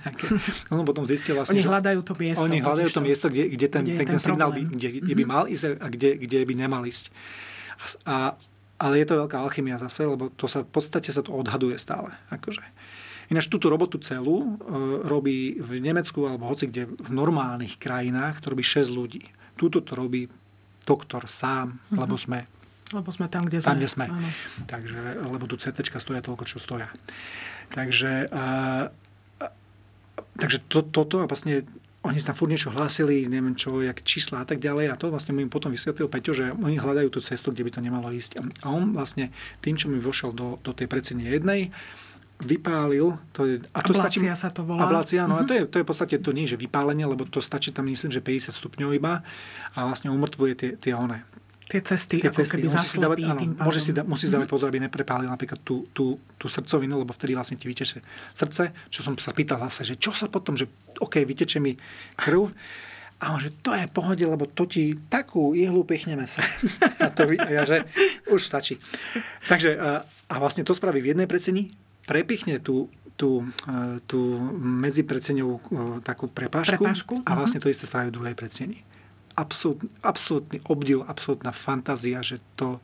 [0.73, 2.45] On potom zistil vlastne, Oni hľadajú to miesto.
[2.45, 5.15] Oni hľadajú to, to miesto, kde, kde ten, kde ten, ten signál by, kde, kde
[5.17, 5.33] by mhm.
[5.33, 7.09] mal ísť a kde, kde by nemal ísť.
[7.81, 8.17] A, a,
[8.85, 12.13] ale je to veľká alchymia zase, lebo to sa, v podstate sa to odhaduje stále.
[12.29, 12.61] Akože.
[13.33, 14.47] Ináč túto robotu celú e,
[15.07, 19.25] robí v Nemecku alebo hoci kde v normálnych krajinách to robí 6 ľudí.
[19.55, 20.29] Túto to robí
[20.85, 21.99] doktor sám, mm-hmm.
[22.01, 22.41] lebo sme
[22.93, 23.67] lebo sme tam, kde sme.
[23.67, 24.07] Tam, kde sme.
[24.07, 24.31] Áno.
[24.71, 26.87] Takže, lebo tu CT stoja toľko, čo stoja.
[27.75, 28.87] Takže, uh,
[30.39, 31.67] takže to, toto a vlastne
[32.05, 34.93] oni tam furt niečo hlásili, neviem čo, jak čísla a tak ďalej.
[34.93, 37.81] A to vlastne mi potom vysvetlil Peťo, že oni hľadajú tú cestu, kde by to
[37.81, 38.45] nemalo ísť.
[38.61, 39.33] A on vlastne
[39.65, 41.73] tým, čo mi vošiel do, do tej predsenie jednej,
[42.43, 43.15] vypálil.
[43.37, 44.91] To je, a to ablácia stačí, sa to volá.
[44.91, 45.47] Ablácia, no mm-hmm.
[45.47, 47.87] a to je, to je v podstate to nie, že vypálenie, lebo to stačí tam
[47.87, 49.23] myslím, že 50 stupňov iba
[49.75, 51.23] a vlastne umrtvuje tie, tie one
[51.65, 52.53] tie cesty, tie ako cesty.
[52.61, 55.65] keby musí si dávať, áno, môže si, da, musí si dávať pozor, aby neprepálil napríklad
[55.65, 58.05] tú, tú, tú srdcovinu, lebo vtedy vlastne ti vyteče
[58.37, 60.69] srdce, čo som sa pýtal zase, že čo sa potom, že
[61.01, 61.73] OK, vyteče mi
[62.21, 62.53] krv,
[63.25, 66.45] a on, že to je pohode, lebo to ti takú ihlu pichneme sa.
[67.01, 67.87] a, to, a ja, že
[68.29, 68.77] už stačí.
[69.49, 70.05] Takže, a,
[70.37, 71.73] vlastne to spraví v jednej precení,
[72.05, 73.45] prepichne tú, tú,
[74.05, 74.21] tú
[74.61, 75.03] medzi
[76.05, 78.85] takú prepášku, prepášku a vlastne to isté spraví v druhej precení
[79.35, 82.79] absolút, absolútny obdiv, absolútna fantázia, že to...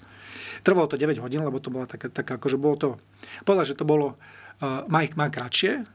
[0.63, 2.89] Trvalo to 9 hodín, lebo to bola taká, taká akože bolo to...
[3.47, 4.19] Povedal, že to bolo...
[4.61, 5.89] Uh, má, má kratšie,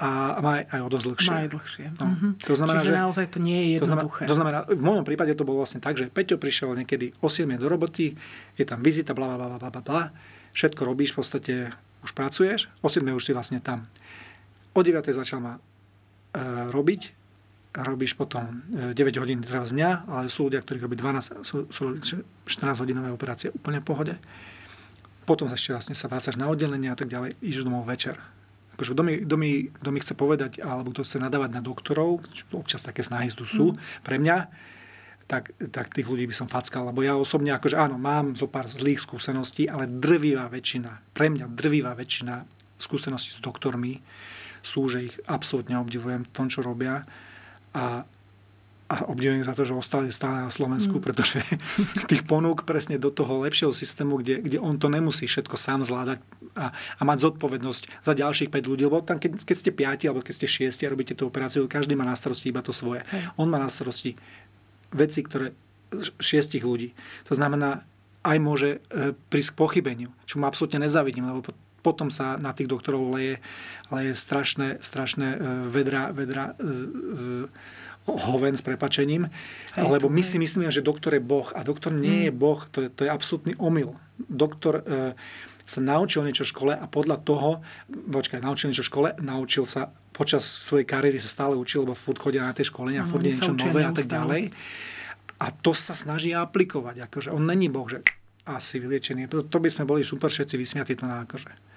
[0.00, 1.28] a má aj o dosť dlhšie.
[1.28, 1.86] Má aj dlhšie.
[2.00, 2.04] No.
[2.08, 2.32] Mm-hmm.
[2.40, 4.24] To znamená, Čiže že, naozaj to nie je jednoduché.
[4.24, 7.12] To znamená, to znamená, v mojom prípade to bolo vlastne tak, že Peťo prišiel niekedy
[7.20, 8.16] o 7 do roboty,
[8.56, 10.04] je tam vizita, bla, bla, bla, bla, bla,
[10.56, 11.54] všetko robíš, v podstate
[12.00, 13.86] už pracuješ, o 7 už si vlastne tam.
[14.72, 15.60] O 9 začal ma uh,
[16.70, 17.20] robiť,
[17.70, 21.82] robíš potom 9 e, hodín teraz dňa, ale sú ľudia, ktorí robí 12, sú, sú
[22.02, 24.14] 14 hodinové operácie úplne v pohode.
[25.22, 28.18] Potom sa ešte vlastne sa vrácaš na oddelenie a tak ďalej, ideš domov večer.
[28.74, 32.26] Akože kto mi, kto, mi, kto mi chce povedať, alebo kto chce nadávať na doktorov,
[32.50, 34.02] občas také snahy tu sú, mm.
[34.02, 34.36] pre mňa,
[35.30, 36.90] tak, tak tých ľudí by som fackal.
[36.90, 41.46] Lebo ja osobne, akože áno, mám zo pár zlých skúseností, ale drvivá väčšina, pre mňa
[41.54, 42.42] drvivá väčšina
[42.82, 44.02] skúseností s doktormi
[44.60, 47.06] sú, že ich absolútne obdivujem v tom, čo robia
[47.70, 48.02] a,
[48.90, 51.04] a obdivujem za to, že ostali stále na Slovensku, mm.
[51.04, 51.38] pretože
[52.10, 56.18] tých ponúk presne do toho lepšieho systému, kde, kde on to nemusí všetko sám zvládať
[56.58, 60.20] a, a mať zodpovednosť za ďalších 5 ľudí, lebo tam keď, keď ste 5 alebo
[60.26, 63.06] keď ste 6 a robíte tú operáciu, každý má na starosti iba to svoje.
[63.14, 63.22] Hej.
[63.38, 64.18] On má na starosti
[64.92, 65.56] veci, ktoré
[66.22, 66.94] šiestich ľudí.
[67.26, 67.82] To znamená,
[68.22, 71.42] aj môže e, prísť k pochybeniu, čo mu absolútne nezavidím, lebo
[71.80, 73.40] potom sa na tých doktorov leje,
[73.88, 75.38] leje strašné, strašné e,
[75.72, 77.48] vedra, vedra e,
[78.08, 79.28] hoven s prepačením.
[79.76, 82.88] Lebo my si myslíme, že doktor je boh a doktor nie je boh, to je,
[82.92, 83.96] to je absolútny omyl.
[84.20, 85.14] Doktor e,
[85.70, 89.94] sa naučil niečo v škole a podľa toho, počkaj, naučil niečo v škole, naučil sa
[90.10, 93.86] počas svojej kariéry sa stále učil, lebo furt chodia na tie školenia, furt niečo nové
[93.86, 94.50] a tak ďalej.
[95.40, 97.06] A to sa snaží aplikovať.
[97.06, 98.02] Akože on není boh, že
[98.44, 99.30] asi vyliečený.
[99.30, 101.70] To, to by sme boli super všetci vysmiatí to na akože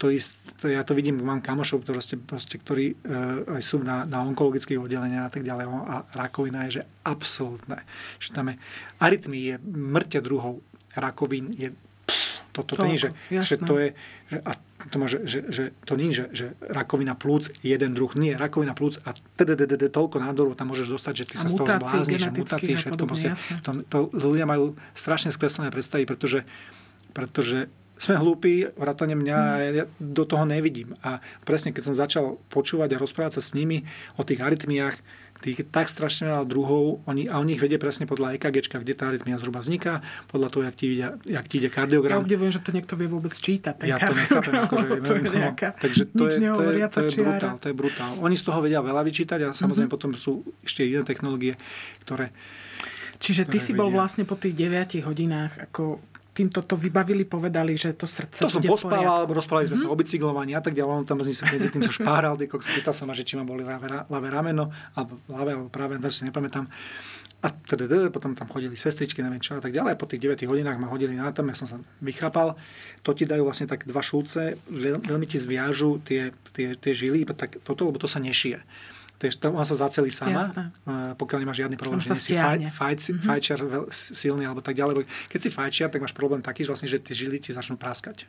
[0.00, 3.20] to ist, to ja to vidím, mám kamošov, proste, proste, ktorí e,
[3.52, 7.84] aj sú na, na onkologických oddeleniach a tak ďalej a rakovina je, že absolútne.
[8.16, 8.56] Že tam je,
[8.96, 10.64] arytmii je mŕťa druhov,
[10.96, 11.76] rakovín je
[12.50, 13.88] toto to, to nie, že, že to je,
[14.30, 14.52] že, a
[14.88, 18.72] to má, že, že, že to nie, že, že rakovina plúc jeden druh, nie, rakovina
[18.72, 22.74] plúc a toľko nádorov tam môžeš dostať, že ty sa z toho zblázniš, že mutácie,
[22.74, 23.04] všetko.
[23.04, 26.48] Proste, to, to, ľudia majú strašne skreslené predstavy, pretože,
[27.12, 27.68] pretože
[28.00, 29.76] sme hlúpi, vrátane mňa, mm.
[29.76, 30.96] ja do toho nevidím.
[31.04, 33.84] A presne keď som začal počúvať a rozprávať sa s nimi
[34.16, 34.96] o tých arytmiách,
[35.40, 39.08] tých tak strašne veľa druhov oni, a oni ich vedia presne podľa EKG, kde tá
[39.08, 42.20] arytmia zhruba vzniká, podľa toho, jak ti, ide, jak ti ide kardiogram.
[42.20, 43.74] Ja obdivujem, že to niekto vie vôbec čítať.
[43.80, 44.54] Ten ja to nechápem.
[44.68, 47.74] Akože, to je nejaká, no, takže to je, to je, to je brutál, to je
[47.76, 48.12] brutál.
[48.20, 49.94] Oni z toho vedia veľa vyčítať a samozrejme mm-hmm.
[49.96, 51.56] potom sú ešte iné technológie,
[52.04, 52.30] ktoré
[53.20, 56.00] Čiže ty si bol vlastne po tých 9 hodinách ako
[56.30, 59.90] týmto to vybavili, povedali, že to srdce To som pospával, rozprávali sme mm-hmm.
[59.90, 60.92] sa o bicyklovaní a tak ďalej.
[61.02, 61.18] On tam
[61.50, 65.18] medzi, tým sa špáral, pýtal sa ma, že či ma boli ľavé, ľavé rameno, alebo
[65.26, 66.70] ľavé, alebo práve, si nepamätám.
[67.40, 69.96] A teda, potom tam chodili sestričky, neviem čo a tak ďalej.
[69.96, 72.52] Po tých 9 hodinách ma hodili na tom, ja som sa vychrapal.
[73.00, 77.64] To ti dajú vlastne tak dva šulce, veľmi ti zviažu tie, tie, tie žily, tak
[77.64, 78.60] toto, lebo to sa nešije
[79.20, 80.64] to, on sa zacelí sama, Jasné.
[81.20, 83.26] pokiaľ nemáš žiadny problém, že si faj, faj, mm-hmm.
[83.28, 83.58] fajčiar
[83.92, 85.04] silný alebo tak ďalej.
[85.28, 88.24] Keď si fajčiar, tak máš problém taký, že, vlastne, že tie žily ti začnú praskať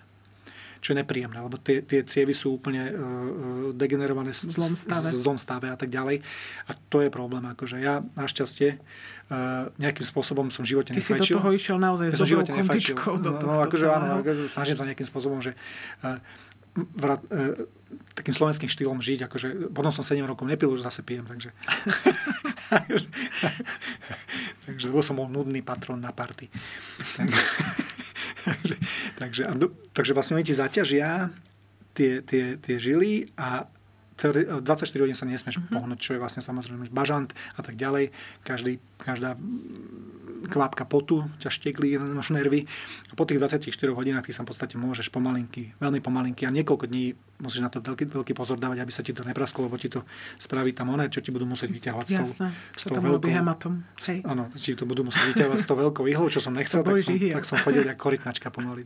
[0.81, 5.13] čo je nepríjemné, lebo tie, tie cievy sú úplne uh, degenerované v zlom stave.
[5.13, 6.25] zlom stave a tak ďalej.
[6.65, 7.45] A to je problém.
[7.45, 11.21] Akože ja našťastie uh, nejakým spôsobom som v živote Ty nefajčil.
[11.21, 13.13] si do toho išiel naozaj ja s dobrou kondičkou.
[13.21, 15.53] Do no, no, akože áno, snažím sa nejakým spôsobom, že
[16.01, 16.17] uh,
[16.97, 17.61] vrat, uh,
[18.13, 19.27] takým slovenským štýlom žiť.
[19.27, 21.25] Akože, potom som 7 rokov nepil, už zase pijem.
[21.25, 21.49] Takže,
[24.69, 26.51] takže bol som bol nudný patron na party.
[28.47, 28.75] takže,
[29.19, 29.53] takže, a,
[29.95, 31.31] takže vlastne oni ti zaťažia
[31.93, 33.67] tie, tie, tie žily a
[34.21, 35.73] 24 hodín sa nesmieš mm-hmm.
[35.73, 38.13] pohnúť, čo je vlastne samozrejme bažant a tak ďalej.
[38.45, 39.33] Každý, každá
[40.49, 42.65] kvapka potu ťa štekli na nervy.
[43.09, 46.87] A po tých 24 hodinách ty sa v podstate môžeš pomalinky, veľmi pomalinky a niekoľko
[46.87, 49.89] dní musíš na to veľký, veľký pozor dávať, aby sa ti to neprasklo, lebo ti
[49.89, 50.05] to
[50.37, 53.33] spraví tam oné, čo ti budú musieť vyťahovať s tou, s tou veľkou...
[53.33, 53.81] hematom.
[54.05, 54.21] Hej.
[54.29, 57.17] Áno, ti to budú musieť vyťahovať s tou veľkou ihlou, čo som nechcel, tak som,
[57.17, 58.85] tak som chodil ako korytnačka pomaly.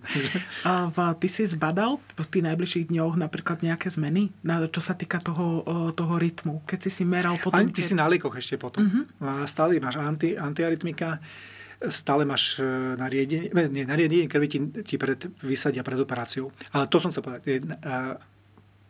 [0.64, 0.88] A
[1.20, 4.32] ty si zbadal v tých najbližších dňoch napríklad nejaké zmeny,
[4.72, 6.64] čo sa týka toho, toho rytmu?
[6.64, 7.60] Keď si si meral potom...
[7.60, 7.88] Ani ty keď...
[7.92, 8.88] si na liekoch ešte potom.
[8.88, 9.44] Uh-huh.
[9.52, 11.20] Stále máš anti, antiarytmika
[11.92, 16.52] stále máš e, nariadenie, nie, nariadenie krvi ti, ti pred, vysadia pred operáciou.
[16.72, 17.66] Ale to som sa povedať.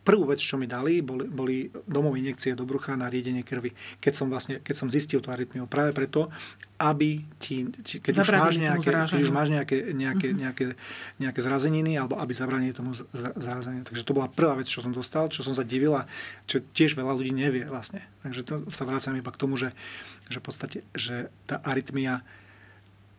[0.06, 3.74] Prvú vec, čo mi dali, boli, boli domové injekcie do brucha na riedenie krvi.
[3.98, 5.65] Keď som, vlastne, keď som zistil tú arytmiu.
[5.65, 6.30] Práve preto,
[6.78, 10.41] aby ti, keď, už máš nejaké, keď už máš nejaké, nejaké, mm-hmm.
[10.45, 10.65] nejaké,
[11.17, 13.82] nejaké zrazeniny, alebo aby zabranili tomu zrazeniu.
[13.82, 16.06] Takže to bola prvá vec, čo som dostal, čo som sa divila,
[16.45, 18.06] čo tiež veľa ľudí nevie vlastne.
[18.21, 19.74] Takže to sa vracam iba k tomu, že,
[20.30, 22.21] že v podstate, že tá arytmia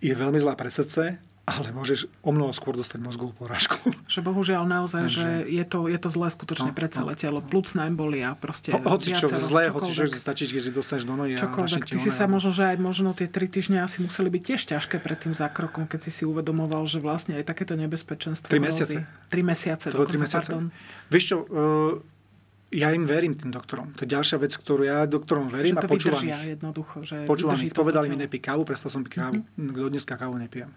[0.00, 3.78] je veľmi zlá pre srdce, ale môžeš o mnoho skôr dostať mozgovú porážku.
[4.12, 5.22] Že bohužiaľ naozaj, Takže...
[5.22, 7.38] že je to, je to zlé skutočne no, pre celé no, telo.
[7.38, 11.38] Plúcna embolia, proste Ho, hoci čo zlé, hoci čo stačí, keď si dostaneš do nohy.
[11.38, 11.86] Čokoľvek.
[11.86, 14.98] Ty si sa možno, že aj možno tie tri týždne asi museli byť tiež ťažké
[14.98, 19.06] pred tým zákrokom, keď si si uvedomoval, že vlastne aj takéto nebezpečenstvo Tri mesiace.
[19.30, 19.86] Tri mesiace.
[19.94, 20.50] To tri mesiace.
[21.14, 22.02] Vieš čo, uh,
[22.74, 23.94] ja im verím tým doktorom.
[23.94, 26.34] To je ďalšia vec, ktorú ja doktorom verím že to a počúvam ich.
[26.58, 26.96] jednoducho.
[27.06, 27.70] Že počúvam ich.
[27.70, 29.38] Povedali mi nepí kávu, prestal som piť kávu.
[29.38, 29.78] Mm-hmm.
[29.78, 30.74] Do dneska kávu nepijem.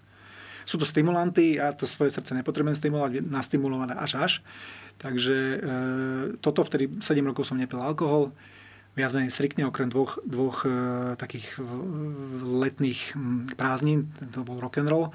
[0.69, 4.31] Sú to stimulanty, ja to svoje srdce nepotrebujem stimulovať, nastimulované až až.
[5.01, 5.57] Takže e,
[6.45, 8.37] toto vtedy 7 rokov som nepil alkohol,
[8.93, 10.71] viac menej striktne, okrem dvoch, dvoch e,
[11.17, 11.57] takých
[12.45, 13.17] letných
[13.57, 15.09] prázdnin, to bol rock and roll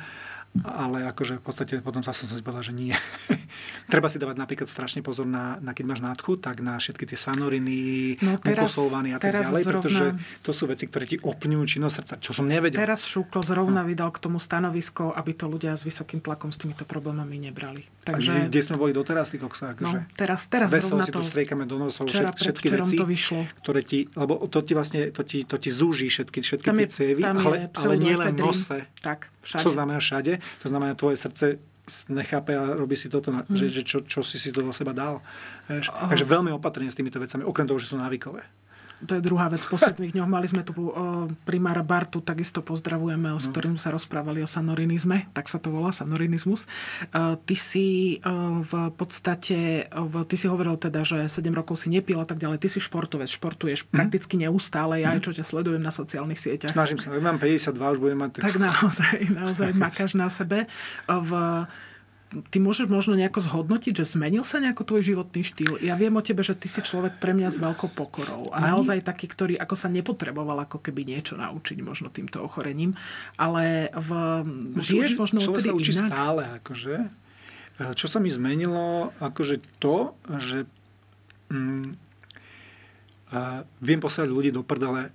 [0.63, 2.95] ale akože v podstate potom zase som si povedal, že nie.
[3.93, 7.19] Treba si dávať napríklad strašne pozor na, na keď máš nádchu, tak na všetky tie
[7.19, 10.05] sanoriny, no teraz, a tak ďalej, zrovna, pretože
[10.47, 12.79] to sú veci, ktoré ti opňujú činnosť srdca, čo som nevedel.
[12.79, 13.89] Teraz Šúkl zrovna no.
[13.91, 17.83] vydal k tomu stanovisko, aby to ľudia s vysokým tlakom s týmito problémami nebrali.
[18.05, 19.73] Takže, kde, kde sme boli doteraz, ty koksa?
[19.73, 21.19] Akože, no, teraz, teraz zrovna to...
[21.19, 23.41] tu striekame do nosov včera, všetky veci, to vyšlo.
[23.65, 27.25] ktoré ti, lebo to ti vlastne, to ti, to ti zúži všetky, všetky tie cévy,
[27.25, 28.85] ale, ale nie len nose.
[29.01, 29.63] Tak, všade.
[29.65, 30.33] Čo znamená všade.
[30.61, 31.57] To znamená, tvoje srdce
[32.13, 33.53] nechápe a robí si toto, mm.
[33.53, 35.21] že, že čo, čo si si do seba dal.
[35.69, 36.09] Oh.
[36.09, 38.45] Takže veľmi opatrne s týmito vecami, okrem toho, že sú návykové
[39.05, 39.63] to je druhá vec.
[39.65, 43.53] V posledných dňoch mali sme tu o, primára Bartu, takisto pozdravujeme, o, s no.
[43.53, 46.65] ktorým sa rozprávali o sanorinizme, tak sa to volá, sanorinizmus.
[47.13, 51.93] Uh, ty si uh, v podstate, uh, ty si hovoril teda, že 7 rokov si
[51.93, 52.61] nepil a tak ďalej.
[52.65, 53.93] Ty si športovec, športuješ mm.
[53.93, 55.15] prakticky neustále, ja mm.
[55.15, 56.73] aj čo ťa sledujem na sociálnych sieťach.
[56.73, 58.41] Snažím sa, mám 52, už budem mať...
[58.41, 60.67] Tak, tak naozaj, naozaj makáš na sebe.
[61.07, 61.31] V,
[62.51, 65.79] ty môžeš možno nejako zhodnotiť, že zmenil sa nejako tvoj životný štýl?
[65.85, 69.07] Ja viem o tebe, že ty si človek pre mňa s veľkou pokorou a naozaj
[69.07, 72.99] taký, ktorý ako sa nepotreboval ako keby niečo naučiť možno týmto ochorením,
[73.39, 74.11] ale v,
[74.75, 76.11] no, žiješ možno odtedy sa učí inak?
[76.11, 76.97] stále, akože.
[77.75, 80.67] E, čo sa mi zmenilo, akože to, že
[81.51, 81.87] mm,
[83.35, 85.11] uh, viem posielať ľudí do prdele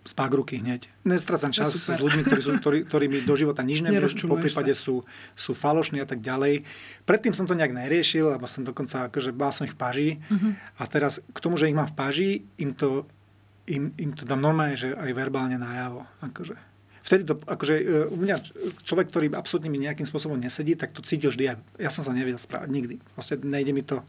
[0.00, 0.88] spák ruky hneď.
[1.04, 4.72] Nestracam čas s ľuďmi, ktorí, sú, ktorí, ktorí mi do života nič neberú, po prípade
[4.72, 5.04] sú,
[5.36, 6.64] sú falošní a tak ďalej.
[7.04, 10.08] Predtým som to nejak neriešil, lebo som dokonca, akože bál som ich v paži.
[10.32, 10.56] Uh-huh.
[10.80, 13.04] A teraz k tomu, že ich mám v paži, im to
[13.70, 16.02] im, im to dám normálne, že aj verbálne najavo.
[16.26, 16.58] Akože.
[17.00, 18.36] Vtedy to, akože e, u mňa
[18.82, 21.44] človek, ktorý absolútne mi nejakým spôsobom nesedí, tak to cítil vždy.
[21.46, 22.94] Ja, ja som sa nevedel správať nikdy.
[23.14, 24.02] Vlastne nejde mi to,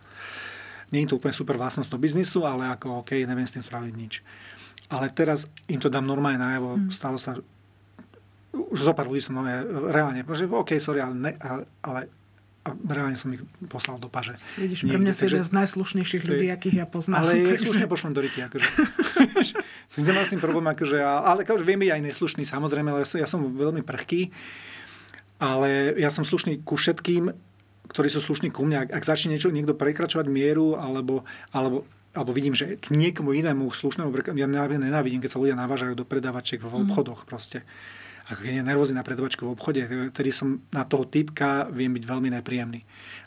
[0.91, 3.93] nie je to úplne super vlastnosť do biznisu, ale ako OK, neviem s tým spraviť
[3.95, 4.13] nič.
[4.89, 6.69] Ale teraz im to dám normálne najavo.
[6.77, 6.89] Mm.
[6.89, 7.37] Stalo sa,
[8.51, 11.99] už zo pár ľudí som máme reálne, že OK, sorry, ale, ne, ale, ale
[12.61, 14.37] a reálne som ich poslal do paže.
[14.37, 17.25] Vidíš, pre mňa si jeden z najslušnejších ľudí, akých ja poznám.
[17.25, 17.65] Ale takže...
[17.65, 18.45] slušne pošlem do ryti.
[18.45, 18.69] Akože.
[19.97, 23.17] Nemám s tým problém, akože, ale akože viem byť aj neslušný, samozrejme, ale ja som,
[23.17, 24.29] ja som veľmi prchký.
[25.41, 27.33] Ale ja som slušný ku všetkým,
[27.89, 28.85] ktorí sú slušní ku mne.
[28.85, 33.71] Ak, ak začne niečo, niekto prekračovať mieru, alebo, alebo alebo vidím, že k niekomu inému
[33.71, 36.79] slušnému, ja nenávidím, keď sa ľudia navážajú do predávačiek v mhm.
[36.87, 37.63] obchodoch proste
[38.31, 39.81] ako keď je nervózny na predovačku v obchode,
[40.13, 42.85] ktorý som na toho typka viem byť veľmi nepríjemný.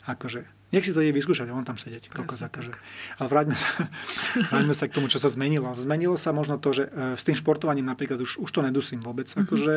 [0.09, 2.09] Akože, nech si to je vyskúšať, on tam sedieť.
[2.09, 2.73] Kokos, akože.
[3.21, 3.69] Ale vráťme sa,
[4.55, 5.69] vráťme sa k tomu, čo sa zmenilo.
[5.77, 9.29] Zmenilo sa možno to, že e, s tým športovaním napríklad už, už to nedusím vôbec.
[9.29, 9.43] Mm-hmm.
[9.45, 9.75] Akože,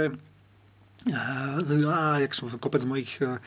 [1.07, 3.39] a, jak sú kopec mojich e,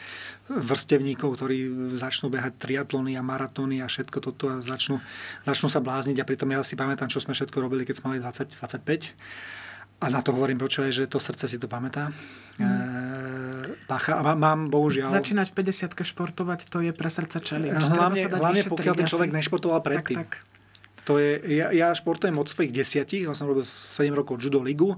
[0.48, 5.04] vrstevníkov, ktorí začnú behať triatlony a maratóny a všetko toto a začnú,
[5.44, 8.20] začnú sa blázniť a pritom ja si pamätám, čo sme všetko robili, keď sme mali
[8.24, 12.10] 20-25 a na to hovorím, počúvaj, že to srdce si to pamätá.
[12.58, 13.86] Mm.
[13.86, 15.14] Pacha, a mám, bohužiaľ...
[15.14, 17.70] Začínať v 50 športovať, to je pre srdce čeli.
[17.70, 20.26] Hlavne, hlavne pokiaľ ten človek nešportoval predtým.
[20.26, 21.06] Tak, tak.
[21.06, 24.98] To je, ja, ja športujem od svojich desiatich, ja som robil 7 rokov judo ligu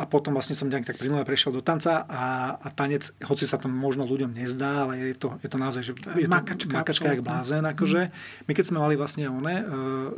[0.00, 3.60] a potom vlastne som nejak tak plynule prešiel do tanca a, a tanec, hoci sa
[3.60, 7.06] to možno ľuďom nezdá, ale je to, je to naozaj, že je makačka, to makačka
[7.12, 7.68] jak blázen.
[7.68, 8.08] Akože.
[8.48, 9.64] My keď sme mali vlastne one, e,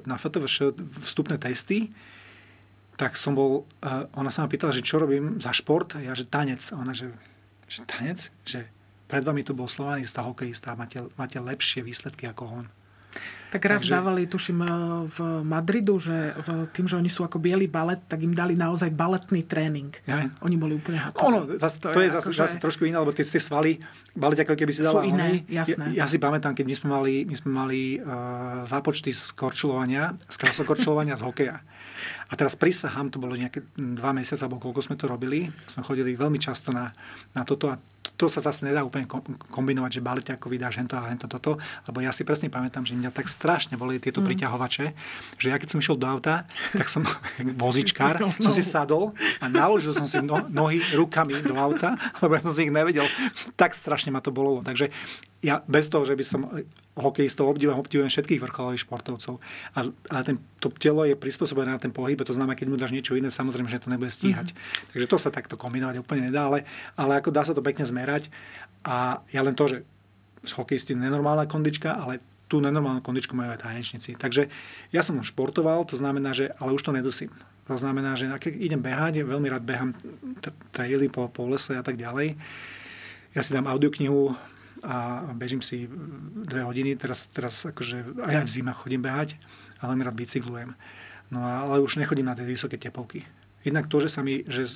[0.06, 0.46] na FTV
[1.02, 1.90] vstupné testy,
[2.94, 6.14] tak som bol, uh, ona sa ma pýtala, že čo robím za šport, a ja,
[6.14, 6.62] že tanec.
[6.70, 7.10] A ona, že,
[7.66, 8.30] že tanec?
[8.46, 8.68] Že
[9.10, 12.66] pred vami tu bol slovaný hokejista a máte, máte lepšie výsledky ako on.
[13.52, 13.92] Tak raz Takže...
[13.92, 14.68] dávali, tuším, e,
[15.12, 18.88] v Madridu, že v tým, že oni sú ako biely balet, tak im dali naozaj
[18.96, 19.92] baletný tréning.
[20.08, 20.24] Ja.
[20.40, 21.20] Oni boli úplne hotoví.
[21.28, 22.40] Ono, zase, to, to je, je zase, že...
[22.48, 23.76] zase trošku iné, lebo tie, tie svaly,
[24.16, 25.04] balet ako keby si dala...
[25.04, 25.84] Sú iné, oni, jasné.
[25.92, 30.16] Ja, ja, si pamätám, keď my sme mali, my sme mali uh, zápočty z korčulovania,
[30.24, 31.60] z krasokorčulovania z hokeja.
[32.28, 35.52] A teraz prisahám, to bolo nejaké dva mesiace, alebo koľko sme to robili.
[35.68, 36.88] Sme chodili veľmi často na,
[37.36, 37.76] na toto a
[38.22, 39.10] to, sa zase nedá úplne
[39.50, 41.58] kombinovať, že balete ako vydáš hento a hento toto,
[41.90, 44.26] lebo ja si presne pamätám, že mňa tak strašne boli tieto mm.
[44.30, 44.86] priťahovače,
[45.42, 47.02] že ja keď som išiel do auta, tak som
[47.66, 49.10] vozičkár, som si sadol
[49.42, 53.04] a naložil som si no, nohy rukami do auta, lebo ja som si ich nevedel.
[53.58, 54.62] Tak strašne ma to bolo.
[54.62, 54.94] Takže
[55.42, 56.46] ja bez toho, že by som
[56.94, 59.42] hokejistov obdivujem, obdivujem všetkých vrcholových športovcov.
[59.74, 62.94] A, a ten, to telo je prispôsobené na ten pohyb, to znamená, keď mu dáš
[62.94, 64.54] niečo iné, samozrejme, že to nebude stíhať.
[64.54, 64.88] Mm-hmm.
[64.94, 66.62] Takže to sa takto kombinovať úplne nedá, ale,
[66.94, 68.30] ale ako dá sa to pekne zmerať.
[68.86, 69.78] A ja len to, že
[70.46, 74.14] s hokejistým nenormálna kondička, ale tú nenormálnu kondičku majú aj tanečníci.
[74.14, 74.52] Takže
[74.92, 77.32] ja som športoval, to znamená, že ale už to nedusím.
[77.70, 79.96] To znamená, že keď idem behať, veľmi rád behám
[80.74, 82.36] traily po, po lese a tak ďalej.
[83.32, 84.36] Ja si dám audioknihu,
[84.82, 85.86] a bežím si
[86.46, 86.98] dve hodiny.
[86.98, 89.38] Teraz, teraz akože aj ja v zima chodím behať,
[89.78, 90.74] ale rád bicyklujem.
[91.32, 93.22] No a, ale už nechodím na tie vysoké tepovky.
[93.62, 94.66] Jednak to, že, sa mi, že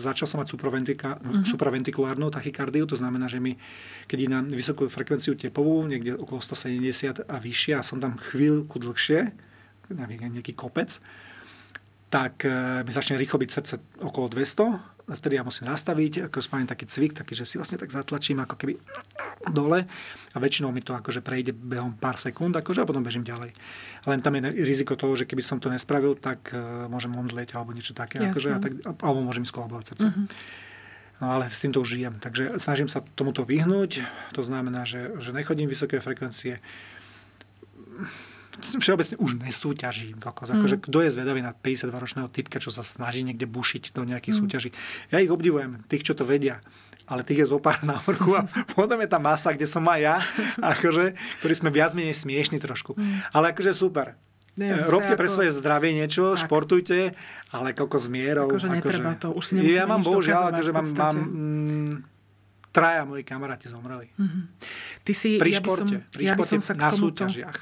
[0.00, 1.44] začal som mať uh-huh.
[1.44, 3.60] supraventrikulárnu tachykardiu, to znamená, že mi,
[4.08, 9.36] keď na vysokú frekvenciu tepovú, niekde okolo 170 a vyššie, a som tam chvíľku dlhšie,
[9.92, 11.04] nejaký kopec,
[12.08, 16.68] tak e, mi začne rýchlo byť srdce okolo 200 vtedy ja musím nastaviť, ako spravím
[16.68, 18.78] taký cvik, taký, že si vlastne tak zatlačím ako keby
[19.50, 19.86] dole
[20.30, 23.50] a väčšinou mi to akože prejde behom pár sekúnd akože, a potom bežím ďalej.
[24.06, 27.74] Len tam je riziko toho, že keby som to nespravil, tak uh, môžem omdlieť alebo
[27.74, 30.06] niečo také, akože, a tak, alebo môžem skolabovať srdce.
[30.10, 30.26] Uh-huh.
[31.20, 32.16] No ale s týmto už žijem.
[32.16, 34.00] Takže snažím sa tomuto vyhnúť.
[34.32, 36.64] To znamená, že, že nechodím vysoké frekvencie
[38.58, 40.18] všeobecne už nesúťažím.
[40.18, 40.50] Kokos.
[40.50, 40.82] Akože, mm.
[40.90, 44.40] kto je zvedavý na 52-ročného typka, čo sa snaží niekde bušiť do nejakých mm.
[44.42, 44.70] súťaží.
[45.14, 46.60] Ja ich obdivujem, tých, čo to vedia
[47.10, 49.98] ale tých je zo pár na vrchu a potom je tá masa, kde som aj
[49.98, 50.16] ja,
[50.78, 52.94] akože, ktorí sme viac menej smiešni trošku.
[52.94, 53.34] Mm.
[53.34, 54.14] Ale akože super.
[54.58, 56.46] Nie, Robte pre svoje zdravie niečo, tak.
[56.46, 57.14] športujte,
[57.54, 58.50] ale koľko s mierou.
[58.50, 61.94] Akože akože, to, už si Ja mám bohužiaľ, akože mám, mám mm,
[62.74, 64.10] traja moji kamaráti zomreli.
[64.18, 64.42] Mm-hmm.
[65.06, 67.24] Ty si, pri ja športe, som, pri športe ja som sa na tomuto...
[67.24, 67.58] súťažiach.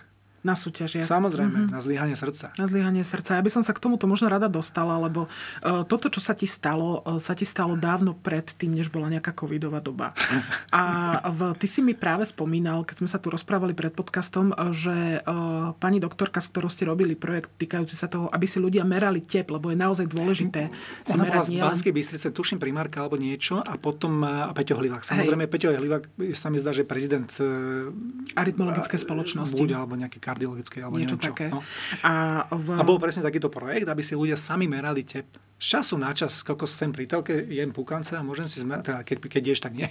[0.48, 1.04] Na súťažiach.
[1.04, 1.74] Samozrejme, mm-hmm.
[1.76, 2.56] na zlyhanie srdca.
[2.56, 3.36] Na zlyhanie srdca.
[3.36, 6.48] Ja by som sa k tomuto možno rada dostala, lebo uh, toto, čo sa ti
[6.48, 10.16] stalo, uh, sa ti stalo dávno pred tým, než bola nejaká covidová doba.
[10.72, 14.72] A v, ty si mi práve spomínal, keď sme sa tu rozprávali pred podcastom, uh,
[14.72, 18.88] že uh, pani doktorka, s ktorou ste robili projekt týkajúci sa toho, aby si ľudia
[18.88, 20.72] merali tep, lebo je naozaj dôležité
[21.04, 24.80] si Ona merať bola z Banskej Bystrice, tuším primárka alebo niečo a potom uh, Peťo
[24.80, 25.04] Hlivák.
[25.04, 25.52] Samozrejme, Hej.
[25.52, 27.90] Peťo Hlivák sa mi zdá, že prezident uh,
[28.38, 29.58] arytmologické spoločnosti.
[29.58, 31.30] Bude, alebo nejaký kardiologickej alebo Niečo neviem čo.
[31.34, 31.46] také.
[31.50, 31.60] No.
[32.06, 32.66] A, v...
[32.78, 35.26] A bol presne takýto projekt, aby si ľudia sami merali tep.
[35.58, 39.00] Z času na čas, koľko sem pri telke, jem pukance a môžem si zmerať, teda
[39.02, 39.90] keď, keď ješ, tak nie.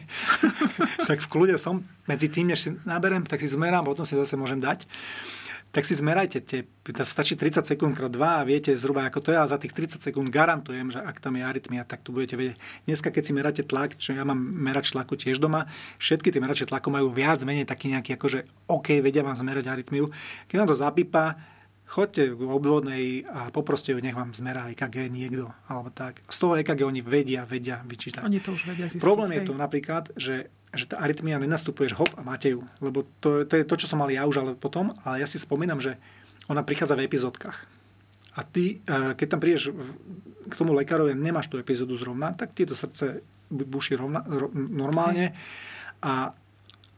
[1.12, 4.40] tak v kľude som, medzi tým, než si naberem, tak si zmerám, potom si zase
[4.40, 4.88] môžem dať
[5.78, 6.66] tak si zmerajte tie,
[7.06, 10.02] stačí 30 sekúnd krát 2 a viete zhruba ako to je, ale za tých 30
[10.02, 12.58] sekúnd garantujem, že ak tam je arytmia, tak tu budete vedieť.
[12.90, 15.70] Dneska, keď si meráte tlak, čo ja mám merač tlaku tiež doma,
[16.02, 20.10] všetky tie merače tlaku majú viac menej taký nejaký, akože OK, vedia vám zmerať arytmiu.
[20.50, 21.38] Keď vám to zapípa,
[21.86, 26.26] chodte k obvodnej a poproste ju, nech vám zmerá EKG niekto, alebo tak.
[26.26, 28.26] Z toho EKG oni vedia, vedia vyčítať.
[28.26, 29.06] Oni to už vedia zistiť.
[29.06, 32.64] Problém je to napríklad, že že tá arytmia nenastupuješ hop a máte ju.
[32.84, 35.40] Lebo to, to je to, čo som mal ja už ale potom, ale ja si
[35.40, 35.96] spomínam, že
[36.52, 37.68] ona prichádza v epizódkach.
[38.38, 39.72] A ty, eh, keď tam prídeš
[40.48, 44.24] k tomu lekárovi a nemáš tú epizódu zrovna, tak ti to srdce bu- buší rovna,
[44.28, 45.34] ro, normálne
[46.04, 46.32] a,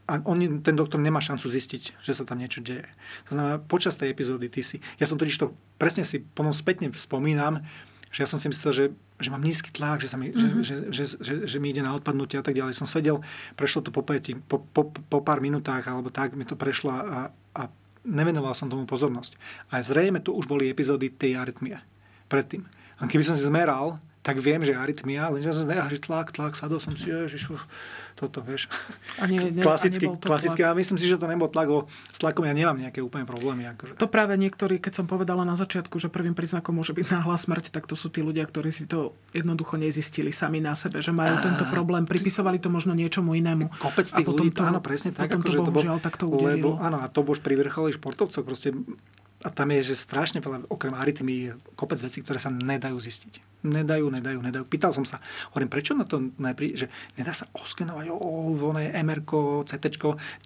[0.06, 2.84] a on, ten doktor nemá šancu zistiť, že sa tam niečo deje.
[3.30, 4.82] To znamená, počas tej epizódy ty si...
[5.00, 7.64] Ja som totiž to presne si potom spätne spomínam,
[8.10, 8.84] že ja som si myslel, že,
[9.22, 10.62] že mám nízky tlak, že, sa mi, mm-hmm.
[10.66, 12.74] že, že, že, že, že mi ide na odpadnutie a tak ďalej.
[12.74, 13.22] Som sedel,
[13.54, 17.30] prešlo to po, päti, po, po, po pár minútach alebo tak mi to prešlo a,
[17.30, 17.62] a
[18.02, 19.38] nevenoval som tomu pozornosť.
[19.70, 21.78] A zrejme tu už boli epizódy tej arytmie
[22.26, 22.66] predtým.
[22.98, 26.52] A keby som si zmeral, tak viem, že arytmia, lenže som si že tlak, tlak,
[26.52, 27.64] sadol som si, ježiš, uf,
[28.12, 28.68] toto, vieš.
[29.16, 30.76] A nie- a klasicky, nebol to klasicky, tlak.
[30.76, 33.64] a myslím si, že to nebol tlak, lebo s tlakom ja nemám nejaké úplne problémy.
[33.72, 33.96] Akože.
[33.96, 37.72] To práve niektorí, keď som povedala na začiatku, že prvým príznakom môže byť náhla smrť,
[37.72, 41.40] tak to sú tí ľudia, ktorí si to jednoducho nezistili sami na sebe, že majú
[41.40, 43.72] tento problém, pripisovali to možno niečomu inému.
[43.80, 45.72] kopec a tých potom ľudí, to, áno, presne tak, potom ako, to že to bol,
[45.72, 46.72] bohužiaľ takto lebo, udelilo.
[46.76, 48.76] áno, a to už pri vrcholých športovcoch proste,
[49.40, 53.49] a tam je, že strašne veľa, okrem arytmii, je kopec vecí, ktoré sa nedajú zistiť.
[53.60, 54.64] Nedajú, nedajú, nedajú.
[54.64, 55.20] Pýtal som sa,
[55.52, 56.88] hovorím, prečo na to najprí, že
[57.20, 59.20] nedá sa oskenovať, o, ono je MR,
[59.68, 59.84] CT,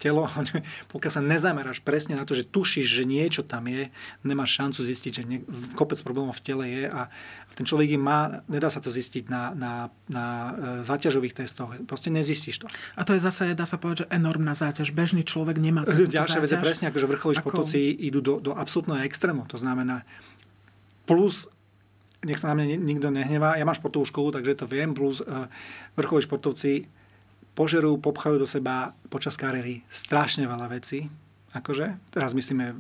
[0.03, 0.27] telo,
[0.93, 3.95] pokiaľ sa nezameráš presne na to, že tušíš, že niečo tam je,
[4.27, 5.39] nemáš šancu zistiť, že nie,
[5.79, 9.31] kopec problémov v tele je a, a ten človek ich má, nedá sa to zistiť
[9.31, 9.73] na, na,
[10.11, 10.51] na e,
[10.83, 11.71] záťažových testoch.
[11.87, 12.67] Proste nezistíš to.
[12.99, 14.91] A to je zase, dá sa povedať, že enormná záťaž.
[14.91, 19.07] Bežný človek nemá takúto Ďalšia vec je presne, akože vrcholoví športovci idú do, do absolútneho
[19.07, 19.47] extrému.
[19.55, 20.03] To znamená,
[21.07, 21.47] plus,
[22.25, 25.21] nech sa na mňa ni- nikto nehnevá, ja mám športovú školu, takže to viem, plus
[25.21, 25.47] uh,
[25.95, 26.89] vrcholoví športovci
[27.53, 28.75] požerú, popchajú do seba
[29.07, 31.07] počas kariéry strašne veľa vecí.
[31.55, 32.75] Akože, teraz myslíme e,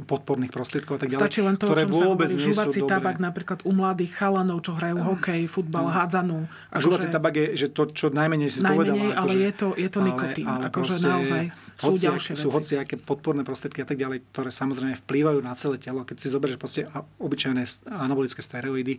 [0.00, 2.92] podporných prostriedkov a tak ďalej, Stačí len to, ktoré vôbec hovorí, nie sú žuvací dobré.
[2.94, 6.48] tabak napríklad u mladých chalanov, čo hrajú hokej, futbal, hádzanú.
[6.72, 9.12] A žuvací tabak je, že to, čo najmenej si Najmenej, povedala.
[9.12, 10.46] ale akože- je to- je to nikotín.
[10.48, 11.42] Akože naozaj
[11.78, 12.74] sú hoci- ďalšie Sú veci.
[12.74, 16.02] hociaké podporné prostriedky a tak ďalej, ktoré samozrejme vplývajú na celé telo.
[16.02, 16.80] Keď si zoberieš proste
[17.16, 18.98] obyčajné anabolické steroidy,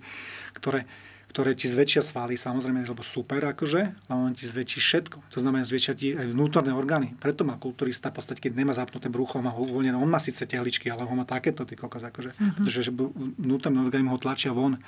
[0.53, 0.87] ktoré,
[1.27, 5.17] ktoré ti zväčšia svaly, samozrejme, lebo super, akože, ale on ti zväčší všetko.
[5.29, 7.13] To znamená, zväčšia ti aj vnútorné orgány.
[7.15, 9.93] Preto má kulturista v podstate, keď nemá zapnuté brucho, má ho uvoľnené.
[9.93, 12.63] On má síce tehličky, ale ho má takéto, ty kokos, akože, Mhm.
[12.63, 12.89] pretože
[13.35, 14.79] vnútorné orgány ho tlačia von.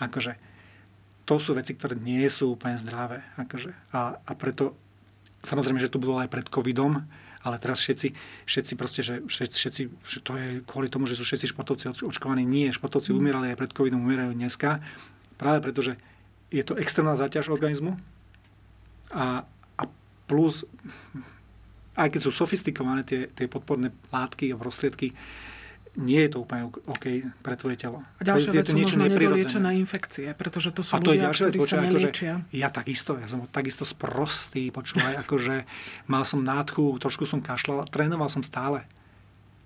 [0.00, 0.34] Akože,
[1.22, 3.20] to sú veci, ktoré nie sú úplne zdravé.
[3.36, 3.70] Akože.
[3.92, 4.72] A, a preto,
[5.42, 7.06] samozrejme, že to bolo aj pred covidom,
[7.46, 8.08] ale teraz všetci,
[8.44, 12.06] všetci proste, že všetci, všetci, že to je kvôli tomu, že sú všetci športovci oč-
[12.06, 12.42] očkovaní.
[12.42, 14.82] Nie, športovci umierali aj pred covidom, umierajú dneska.
[15.38, 15.94] Práve preto, že
[16.50, 17.94] je to extrémna záťaž organizmu
[19.14, 19.46] a,
[19.78, 19.82] a
[20.26, 20.66] plus,
[21.94, 25.14] aj keď sú sofistikované tie, tie podporné látky a prostriedky,
[25.96, 27.04] nie je to úplne OK
[27.40, 28.04] pre tvoje telo.
[28.18, 31.26] A ďalšia vec to sú možno nedoliečené infekcie, pretože to sú A to je ľudia,
[31.30, 32.32] ďalšia ktorí sa počúvaj, akože, neliečia.
[32.52, 35.56] ja takisto, ja som takisto sprostý, počúvaj, akože
[36.10, 38.84] mal som nádchu, trošku som kašľal, trénoval som stále.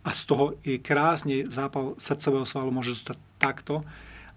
[0.03, 3.87] A z toho je krásne zápal srdcového svalu, môže zostať takto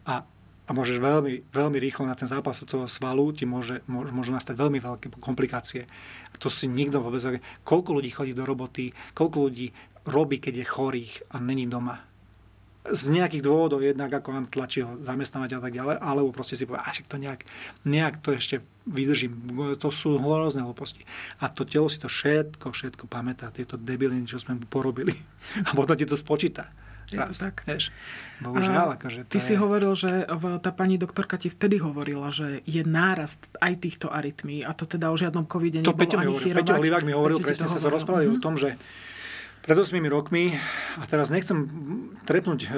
[0.06, 0.22] a,
[0.66, 4.54] a môžeš veľmi, veľmi rýchlo na ten zápal srdcového svalu ti môže, môže, môžu nastať
[4.54, 5.90] veľmi veľké komplikácie.
[6.30, 7.22] A to si nikto vôbec...
[7.66, 9.74] Koľko ľudí chodí do roboty, koľko ľudí
[10.06, 12.01] robí, keď je chorých a není doma
[12.86, 16.64] z nejakých dôvodov, jednak ako vám tlačí ho zamestnávať a tak ďalej, alebo proste si
[16.64, 17.41] povie, a však to nejak,
[17.84, 19.34] nejak to ešte vydržím.
[19.76, 21.01] To sú hrozné hlúposti.
[21.41, 25.18] A to telo si to všetko, všetko pamätá, tieto debiliny, čo sme mu porobili.
[25.66, 26.70] A potom ti to spočíta.
[27.08, 27.62] Je to tak.
[27.64, 27.89] Vieš?
[28.38, 29.41] Bohužiaľ, akože Ty je...
[29.43, 34.08] si hovoril, že v- tá pani doktorka ti vtedy hovorila, že je nárast aj týchto
[34.08, 36.53] arytmí a to teda o žiadnom covide nebolo ani hovoril.
[36.56, 37.93] Peťo Olivák mi hovoril, Peťo presne sa hovoril.
[37.95, 38.41] rozprávali o Mhm.
[38.41, 38.78] tom, že
[39.66, 40.53] pred 8 rokmi,
[41.01, 41.66] a teraz nechcem
[42.30, 42.70] trepnúť e,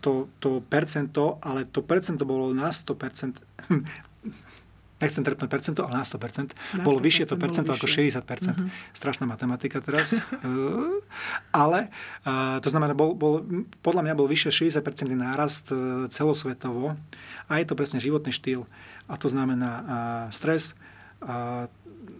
[0.00, 3.44] to, to percento, ale to percento bolo na 100%,
[5.04, 8.24] nechcem trepnúť percento, ale na 100%, Na bolo vyššie to 100% percento ako vyššie.
[8.24, 8.96] 60%.
[8.96, 10.16] Strašná matematika teraz.
[10.16, 10.24] E,
[11.52, 11.92] ale
[12.24, 13.44] e, to znamená, bol, bol,
[13.84, 15.68] podľa mňa bol vyššie 60% nárast
[16.08, 16.96] celosvetovo
[17.48, 18.64] a je to presne životný štýl.
[19.12, 19.84] A to znamená
[20.32, 20.72] stres,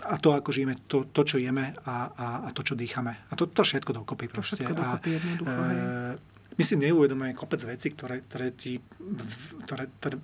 [0.04, 3.28] a, to, ako žijeme, to, to čo jeme a, a, a to, čo dýchame.
[3.28, 4.28] A to, to všetko dokopy.
[4.28, 4.60] To proste.
[4.60, 5.58] všetko dokopy a, jednoducho.
[5.58, 8.78] E, my si neuvedomujeme kopec vecí, ktoré, ktoré, ti,
[9.66, 10.16] ktoré, ktoré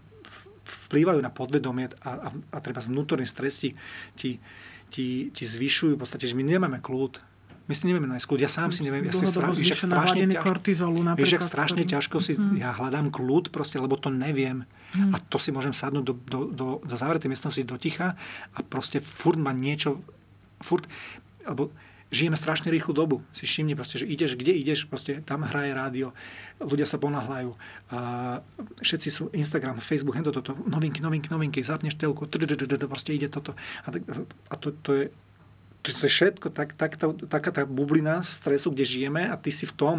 [0.86, 3.74] vplývajú na podvedomie a, a, a treba vnútorný stres ti,
[4.14, 4.38] ti,
[4.92, 5.98] ti, ti zvyšujú.
[5.98, 7.29] V podstate, že my nemáme kľud
[7.70, 8.40] my si nevieme nájsť kľud.
[8.42, 9.06] Ja sám si neviem.
[9.06, 11.38] Ja si stra, vieš, strašne, ťaž, kortizolu napríklad.
[11.38, 11.94] Vieš, strašne ktorý...
[11.94, 12.58] ťažko si, mm.
[12.58, 14.66] ja hľadám kľud, proste, lebo to neviem.
[14.90, 15.14] Mm.
[15.14, 18.18] A to si môžem sadnúť do, do, do, do zavretej miestnosti do ticha
[18.50, 20.02] a proste furt ma niečo,
[20.58, 20.90] furt,
[21.46, 21.70] alebo
[22.10, 23.22] žijeme strašne rýchlu dobu.
[23.30, 26.10] Si všimni proste, že ideš, kde ideš, proste tam hraje rádio,
[26.58, 27.54] ľudia sa ponáhľajú,
[28.82, 33.54] všetci sú Instagram, Facebook, hento toto, novinky, novinky, novinky, zapneš telku, proste ide toto.
[34.50, 35.04] A to, to je
[35.82, 39.64] to, je všetko tak, tak, tá, taká tá bublina stresu, kde žijeme a ty si
[39.64, 39.96] v tom.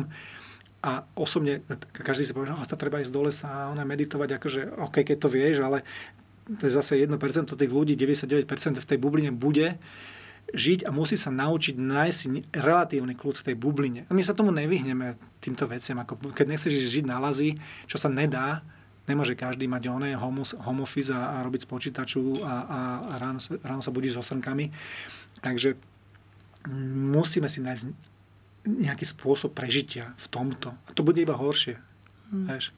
[0.81, 1.61] A osobne,
[1.93, 5.05] každý si povie, že oh, to treba ísť do lesa a ona meditovať, akože OK,
[5.05, 5.85] keď to vieš, ale
[6.49, 7.13] to je zase 1%
[7.53, 8.49] tých ľudí, 99%
[8.81, 9.77] v tej bubline bude
[10.51, 12.19] žiť a musí sa naučiť nájsť
[12.49, 14.01] relatívny kľud v tej bubline.
[14.09, 16.01] A my sa tomu nevyhneme týmto veciam.
[16.01, 18.65] Ako keď nechceš žiť na lazy, čo sa nedá,
[19.05, 20.43] nemôže každý mať oné home,
[20.81, 24.65] office a, a robiť z počítaču a, a, a ráno, ráno sa budiť so srnkami
[25.41, 25.75] Takže
[27.13, 27.85] musíme si nájsť
[28.65, 30.77] nejaký spôsob prežitia v tomto.
[30.85, 31.81] A to bude iba horšie.
[32.29, 32.45] Hmm.
[32.45, 32.69] Vieš?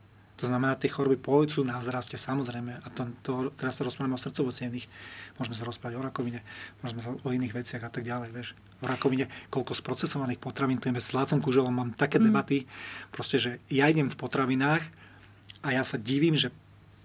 [0.42, 2.82] To znamená, tie choroby pôjdu na vzraste, samozrejme.
[2.84, 4.50] A to, to, teraz sa rozprávame o srdcovo
[5.38, 6.42] môžeme sa rozprávať o rakovine,
[6.82, 8.34] môžeme sa o iných veciach a tak ďalej.
[8.34, 8.48] Vieš.
[8.82, 12.28] O rakovine, koľko sprocesovaných potravín, tu s Lácom Kuželom, mám také hmm.
[12.28, 12.66] debaty,
[13.14, 14.84] proste, že ja idem v potravinách
[15.64, 16.50] a ja sa divím, že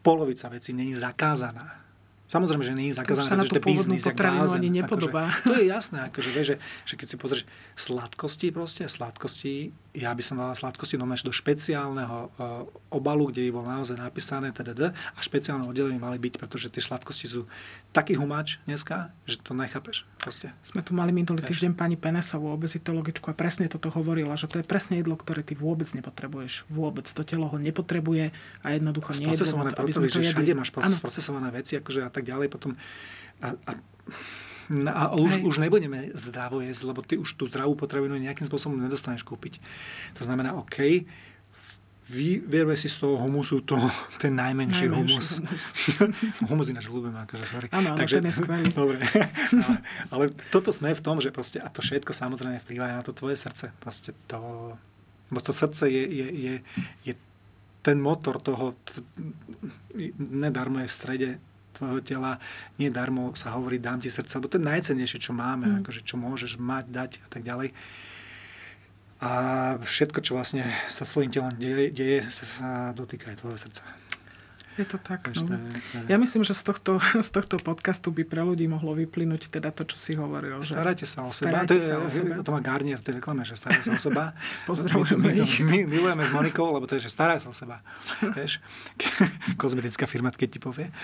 [0.03, 1.88] polovica vecí není zakázaná
[2.29, 5.33] Samozrejme, že nie je zakázané, to že to biznis, potravinu ani nepodobá.
[5.33, 10.13] Akože, to je jasné, akože, vieš, že, že keď si pozrieš sladkosti proste, sladkosti, ja
[10.13, 14.93] by som dala sladkosti no do špeciálneho uh, obalu, kde by bolo naozaj napísané tdd,
[14.93, 17.49] a špeciálne oddelenie mali byť, pretože tie sladkosti sú
[17.97, 20.05] taký humač dneska, že to nechápeš.
[20.19, 20.51] Proste.
[20.67, 24.67] Sme tu mali minulý týždeň pani Penesovú, obezitologičku, a presne toto hovorila, že to je
[24.67, 26.67] presne jedlo, ktoré ty vôbec nepotrebuješ.
[26.67, 27.07] Vôbec.
[27.07, 30.59] To telo ho nepotrebuje a jednoducho nie je jedlo, aby sme to jedli.
[30.59, 32.51] Máš sprocesované veci, akože a tak ďalej.
[32.51, 32.75] Potom
[33.41, 33.73] a, a
[34.69, 38.77] No a už, už nebudeme zdravo jesť, lebo ty už tú zdravú potravinu nejakým spôsobom
[38.77, 39.65] nedostaneš kúpiť.
[40.21, 41.09] To znamená, OK,
[42.09, 43.77] vyberme si z toho humusu to,
[44.17, 45.29] ten najmenší, najmenší humus.
[45.45, 45.67] Humus,
[46.49, 47.67] humus ináč ľúbim, akože, sorry.
[47.69, 48.65] Áno, Takže, ten je skvelý.
[48.81, 48.99] Dobre.
[49.05, 49.77] ale,
[50.09, 53.13] ale toto sme v tom, že proste, a to všetko samozrejme vplýva aj na to
[53.13, 53.77] tvoje srdce.
[53.77, 54.73] Proste to,
[55.29, 56.55] bo to srdce je, je, je,
[57.05, 57.13] je
[57.85, 59.05] ten motor toho, t-
[60.17, 61.29] nedarmo je v strede
[61.77, 62.41] tvojho tela.
[62.81, 65.77] Nie darmo sa hovorí, dám ti srdce, lebo to je najcennejšie, čo máme, mm.
[65.85, 67.71] akože čo môžeš mať, dať a tak ďalej.
[69.19, 69.31] A
[69.83, 70.63] všetko, čo vlastne
[70.95, 73.83] sa svojím telom deje, deje sa dotýka aj tvojho srdca.
[74.79, 75.27] Je to tak.
[75.43, 75.59] No.
[76.07, 79.83] Ja myslím, že z tohto, z tohto podcastu by pre ľudí mohlo vyplynúť teda to,
[79.83, 80.63] čo si hovoril.
[80.63, 81.67] Že starajte sa o seba.
[81.67, 82.47] To, je, sa o seba.
[82.47, 84.39] to má Garnier v tej reklame, že starajte sa o seba.
[84.71, 87.83] Pozdravujeme my, my, my, milujeme s Monikou, lebo to je, že staraj sa o seba.
[88.23, 88.63] Vieš?
[89.61, 90.95] Kozmetická firma, keď ti povie.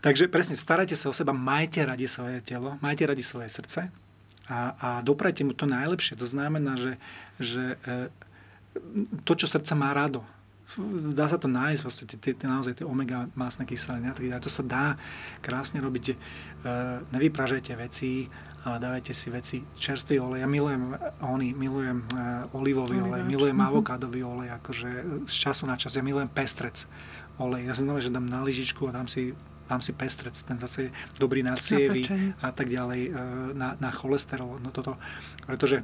[0.00, 3.92] Takže presne, starajte sa o seba, majte radi svoje telo, majte radi svoje srdce
[4.52, 6.20] a, a doprajte mu to najlepšie.
[6.20, 7.00] To znamená, že,
[7.40, 8.12] že e,
[9.24, 10.20] to, čo srdce má rado,
[11.12, 14.44] dá sa to nájsť, vlastne tie, tie, naozaj tie omega másne kyseliny a tak ďalej.
[14.44, 14.86] To sa dá
[15.40, 16.04] krásne robiť.
[16.12, 16.14] E,
[17.12, 18.28] nevypražajte veci,
[18.62, 20.44] ale dávajte si veci čerstvý olej.
[20.44, 20.94] Ja milujem
[21.24, 22.16] oni, milujem e,
[22.56, 23.72] olivový olej, milujem mm-hmm.
[23.72, 24.90] avokádový olej, akože
[25.28, 25.96] z času na čas.
[25.96, 26.86] Ja milujem pestrec
[27.40, 27.68] olej.
[27.68, 29.36] Ja si znamená, že dám na lyžičku a dám si
[29.72, 32.04] dám si pestrec, ten zase je dobrý na cievy
[32.44, 33.10] a tak ďalej, e,
[33.56, 35.00] na, na cholesterol, no toto,
[35.48, 35.80] pretože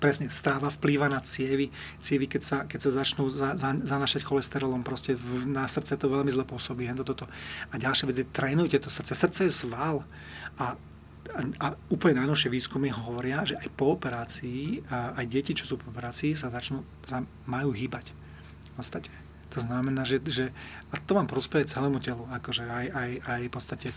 [0.00, 1.68] presne stráva vplýva na cievy.
[2.00, 6.08] Cievy, keď sa, keď sa začnú za, za, zanašať cholesterolom, proste v, na srdce to
[6.08, 6.88] veľmi zle pôsobí.
[6.88, 7.28] Hento, toto.
[7.68, 9.12] A ďalšia vec je, trénujte to srdce.
[9.12, 10.02] Srdce je sval
[10.56, 10.80] a
[11.30, 15.94] a, a úplne najnovšie výskumy hovoria, že aj po operácii, aj deti, čo sú po
[15.94, 18.10] operácii, sa začnú, sa majú hýbať.
[18.10, 19.29] V podstate.
[19.50, 20.54] To znamená, že, že
[20.90, 23.94] a to vám prospeje celému telu, akože aj, aj, aj v podstate e,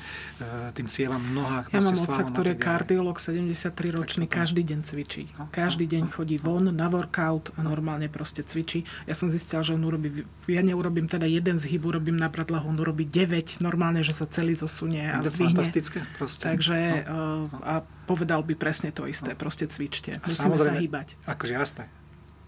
[0.77, 1.65] tým cieľom mnoha.
[1.73, 5.29] Ja mám otca, ktorý je kardiolog, 73 ročný, každý deň cvičí.
[5.41, 8.85] No, každý deň chodí von na workout a normálne proste cvičí.
[9.09, 12.77] Ja som zistil, že on urobí, ja neurobím teda jeden zhyb, urobím na pradlahu, on
[12.77, 15.57] urobí 9, normálne, že sa celý zosunie a zdvihne.
[15.57, 16.45] Fantastické proste.
[16.45, 17.57] Takže no, no.
[17.65, 19.39] a povedal by presne to isté, no.
[19.39, 20.21] proste cvičte.
[20.21, 21.17] A Musíme sa hýbať.
[21.25, 21.89] Akože jasné,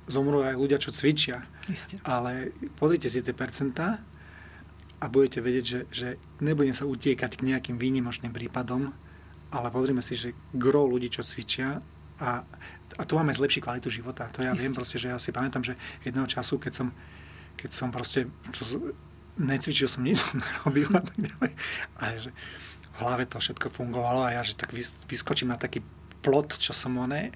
[0.05, 1.45] zomrú aj ľudia, čo cvičia.
[1.69, 1.97] Isté.
[2.05, 4.01] Ale pozrite si tie percentá
[5.01, 6.07] a budete vedieť, že, že
[6.41, 8.93] nebudem sa utiekať k nejakým výnimočným prípadom,
[9.49, 11.81] ale pozrime si, že gro ľudí, čo cvičia
[12.21, 12.45] a,
[12.95, 14.31] a tu máme zlepší kvalitu života.
[14.37, 14.61] To ja Isté.
[14.65, 15.75] viem proste, že ja si pamätám, že
[16.05, 16.87] jedného času, keď som,
[17.59, 18.31] keď som proste
[19.35, 21.51] necvičil som, nič som nerobil a tak ďalej.
[21.99, 22.31] A že
[22.95, 24.71] v hlave to všetko fungovalo a ja, že tak
[25.11, 25.83] vyskočím na taký
[26.23, 27.35] plot, čo som oné,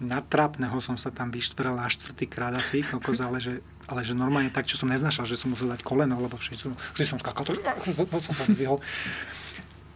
[0.00, 4.16] na trapného som sa tam vyštvrel na štvrtý krát asi, kokos, ale že, ale že
[4.16, 7.20] normálne tak, čo som neznašal, že som musel dať koleno, lebo všetci som, vždy som
[7.20, 7.52] skakal, to,
[8.24, 8.80] som sa zdvihol.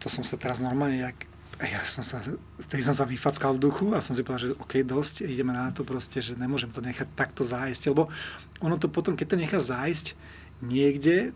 [0.05, 1.16] To som sa teraz normálne, jak,
[1.64, 2.20] ja som sa,
[2.61, 5.72] vtedy som sa vyfackal v duchu a som si povedal, že OK, dosť, ideme na
[5.72, 8.12] to proste, že nemôžem to nechať takto zájsť, lebo
[8.61, 10.12] ono to potom, keď to nechá zájsť
[10.61, 11.32] niekde,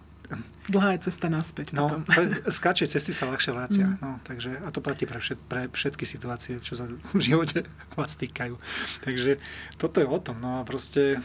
[0.68, 1.72] Dlhá je cesta naspäť.
[1.72, 2.04] No, potom.
[2.52, 3.86] skáče cesty sa ľahšie vrácia.
[3.88, 3.96] Mm.
[4.04, 7.64] No, takže, a to platí pre, všet, pre všetky situácie, čo sa v živote
[7.96, 8.60] vás týkajú.
[9.04, 9.40] Takže
[9.80, 10.40] toto je o tom.
[10.44, 11.24] No a proste...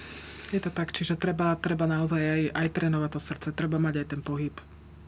[0.55, 4.07] Je to tak, čiže treba, treba naozaj aj, aj trénovať to srdce, treba mať aj
[4.07, 4.55] ten pohyb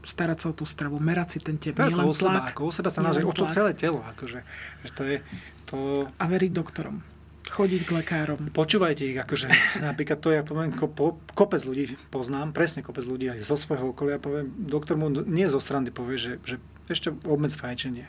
[0.06, 2.14] starať sa o tú stravu, merať si ten tep, nielen tlak.
[2.14, 4.06] Seba, ako o seba sa náže, o to celé telo.
[4.14, 4.46] Akože,
[4.86, 5.18] že to je,
[5.66, 6.06] to...
[6.22, 7.15] A veriť doktorom
[7.56, 8.52] chodiť k lekárom.
[8.52, 9.48] Počúvajte ich, akože
[9.80, 10.92] napríklad to ja poviem, ko,
[11.32, 15.64] kopec ľudí poznám, presne kopec ľudí aj zo svojho okolia, poviem, doktor mu nie zo
[15.64, 16.56] srandy povie, že, že
[16.92, 18.04] ešte obmedz fajčenie.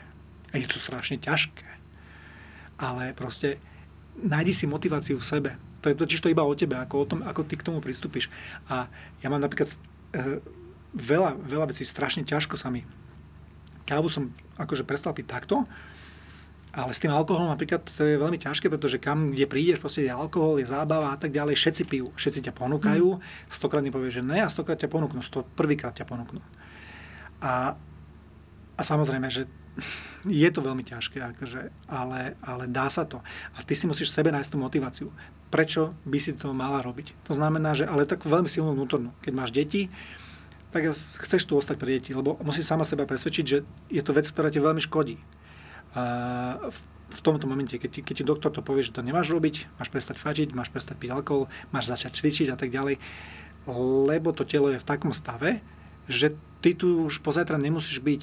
[0.51, 1.67] A je to strašne ťažké.
[2.77, 3.57] Ale proste
[4.19, 5.51] nájdi si motiváciu v sebe.
[5.81, 8.27] To je totiž to iba o tebe, ako o tom, ako ty k tomu pristúpiš.
[8.67, 8.91] A
[9.23, 9.77] ja mám napríklad e,
[10.91, 12.83] veľa, veľa vecí strašne ťažko sa mi.
[13.87, 15.63] Kávu som akože prestal piť takto,
[16.77, 20.13] ale s tým alkoholom napríklad to je veľmi ťažké, pretože kam, kde prídeš, proste je
[20.13, 23.21] alkohol, je zábava a tak ďalej, všetci pijú, všetci ťa ponúkajú, mm.
[23.49, 26.37] stokrát povie, že ne a stokrát ťa ponúknú, sto prvýkrát ťa ponúknú.
[27.41, 27.73] A,
[28.77, 29.49] a samozrejme, že
[30.29, 33.25] je to veľmi ťažké, akože, ale, ale dá sa to.
[33.57, 35.09] A ty si musíš sebe nájsť tú motiváciu.
[35.49, 37.25] Prečo by si to mala robiť?
[37.25, 39.17] To znamená, že ale tak veľmi silnú vnútornú.
[39.25, 39.89] Keď máš deti,
[40.69, 44.29] tak chceš tu ostať pri deti, lebo musíš sama seba presvedčiť, že je to vec,
[44.29, 45.17] ktorá ti veľmi škodí
[45.93, 49.79] v, v tomto momente, keď ti, keď ti doktor to povie, že to nemáš robiť,
[49.79, 52.99] máš prestať fačiť, máš prestať piť alkohol, máš začať cvičiť a tak ďalej,
[54.07, 55.63] lebo to telo je v takom stave,
[56.07, 58.21] že ty tu už pozajtra nemusíš byť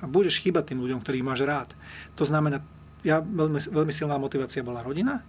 [0.00, 1.72] a budeš chýbať tým ľuďom, ktorých máš rád.
[2.16, 2.62] To znamená,
[3.02, 5.24] ja, veľmi, veľmi silná motivácia bola rodina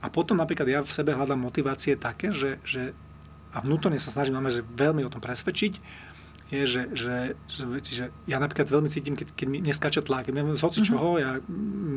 [0.00, 2.96] a potom napríklad ja v sebe hľadám motivácie také, že, že
[3.50, 5.82] a vnútorne sa snažím že veľmi o tom presvedčiť,
[6.50, 10.34] je, že, že, že, veci, že ja napríklad veľmi cítim, keď, keď mi neskáča tlak,
[10.34, 11.22] mi z hoci čoho, mm-hmm.
[11.22, 11.30] ja,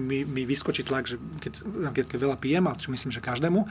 [0.10, 1.54] mi, mi vyskočí tlak, že keď,
[1.90, 3.66] keď, keď veľa pijem, a čo myslím, že každému,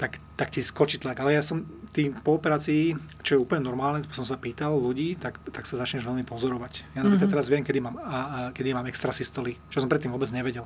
[0.00, 1.20] tak, tak ti skočí tlak.
[1.20, 5.36] Ale ja som tým po operácii, čo je úplne normálne, som sa pýtal ľudí, tak,
[5.52, 6.96] tak sa začneš veľmi pozorovať.
[6.96, 7.34] Ja napríklad mm-hmm.
[7.36, 10.64] teraz viem, kedy mám, a, a, kedy mám extrasystoly, čo som predtým vôbec nevedel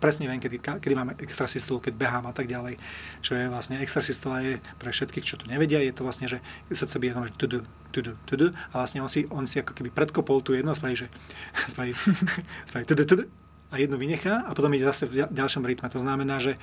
[0.00, 2.80] presne viem, kedy, kedy máme extrasystolu, keď behám a tak ďalej.
[3.20, 6.40] Čo je vlastne, extrasystola je pre všetkých, čo to nevedia, je to vlastne, že
[6.72, 7.62] srdce bije normálne tudu,
[7.92, 10.96] tudu, tudu a vlastne on si, on si ako keby predkopol tú jednu a spraví,
[10.96, 11.08] že
[11.72, 11.92] spraví,
[12.68, 13.24] spraví tudu, tudu
[13.72, 15.90] a jednu vynechá a potom ide zase v ďalšom rytme.
[15.90, 16.54] To znamená, že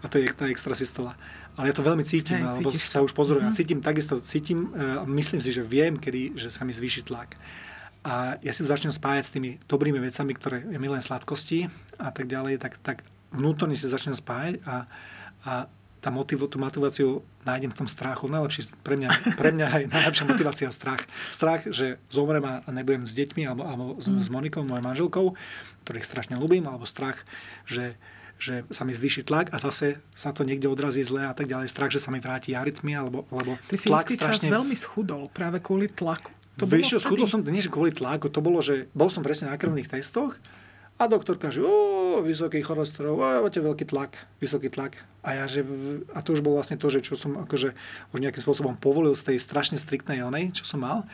[0.00, 1.16] a to je tá extrasystola.
[1.56, 3.52] Ale ja to veľmi cítim, Hej, alebo sa už pozorujem.
[3.52, 3.60] Mm-hmm.
[3.64, 7.36] Cítim takisto, cítim, uh, myslím si, že viem, kedy, že sa mi zvýši tlak
[8.00, 11.68] a ja si začnem spájať s tými dobrými vecami, ktoré ja milujem sladkosti
[12.00, 14.88] a tak ďalej, tak, tak vnútorne si začnem spájať a,
[15.44, 15.52] a
[16.00, 18.24] tá motivo, tú motiváciu nájdem v tom strachu.
[18.24, 21.04] Najlepší, pre mňa, pre mňa aj najlepšia motivácia strach.
[21.28, 24.24] Strach, že zomrem a nebudem s deťmi alebo, alebo s, mm.
[24.24, 25.26] s Monikou, mojou manželkou,
[25.84, 27.20] ktorých strašne ľúbim, alebo strach,
[27.68, 28.00] že,
[28.40, 31.68] že sa mi zvýši tlak a zase sa to niekde odrazí zle a tak ďalej.
[31.68, 34.48] Strach, že sa mi vráti arytmia, alebo, alebo Ty si tlak istý strašne...
[34.48, 36.32] čas veľmi schudol práve kvôli tlaku.
[36.60, 39.48] To Vieš čo, schudol som, nie že kvôli tlaku, to bolo, že bol som presne
[39.48, 40.36] na krvných testoch
[41.00, 45.00] a doktorka, že o, vysoký cholesterol, o, máte veľký tlak, vysoký tlak.
[45.24, 45.64] A ja, že,
[46.12, 47.72] a to už bolo vlastne to, že čo som akože
[48.12, 51.08] už nejakým spôsobom povolil z tej strašne striktnej onej, čo som mal,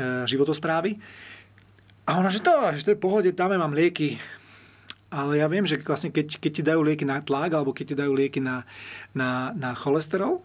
[0.00, 0.96] e, životosprávy.
[2.08, 4.16] A ona, že to, že to je pohode, dáme mám lieky.
[5.12, 7.94] Ale ja viem, že vlastne keď, keď ti dajú lieky na tlak, alebo keď ti
[8.00, 8.64] dajú lieky na,
[9.12, 10.40] na, na cholesterol,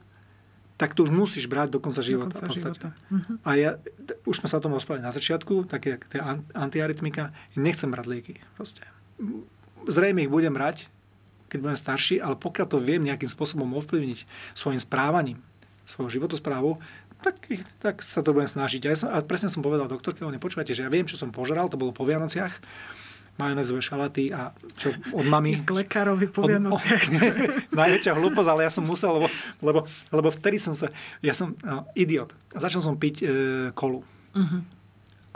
[0.76, 2.36] tak to už musíš brať do konca života.
[2.36, 2.90] Do konca života.
[3.08, 3.40] Uh-huh.
[3.48, 3.72] A ja,
[4.28, 6.20] už sme sa o tom rozprávali na začiatku, také tie
[6.52, 8.36] antiarytmika, nechcem brať lieky.
[8.60, 8.84] Proste.
[9.88, 10.92] Zrejme ich budem brať,
[11.48, 15.40] keď budem starší, ale pokiaľ to viem nejakým spôsobom ovplyvniť svojim správaním,
[15.88, 16.76] svojou životosprávu,
[17.24, 17.40] tak,
[17.80, 18.82] tak sa to budem snažiť.
[18.86, 21.72] A, ja som, a presne som povedal doktorke, nepočúvate, že ja viem, čo som požeral,
[21.72, 22.60] to bolo po Vianociach,
[23.36, 25.56] majonézové šalaty a čo od mami...
[25.56, 27.04] Z lekárovi po Vianociach.
[27.80, 29.28] Najväčšia hlúposť, ale ja som musel, lebo,
[29.60, 29.80] lebo,
[30.16, 30.88] lebo vtedy som sa...
[31.20, 32.32] Ja som no, idiot.
[32.56, 33.28] Začal som piť e,
[33.76, 34.00] kolu.
[34.32, 34.62] Uh-huh.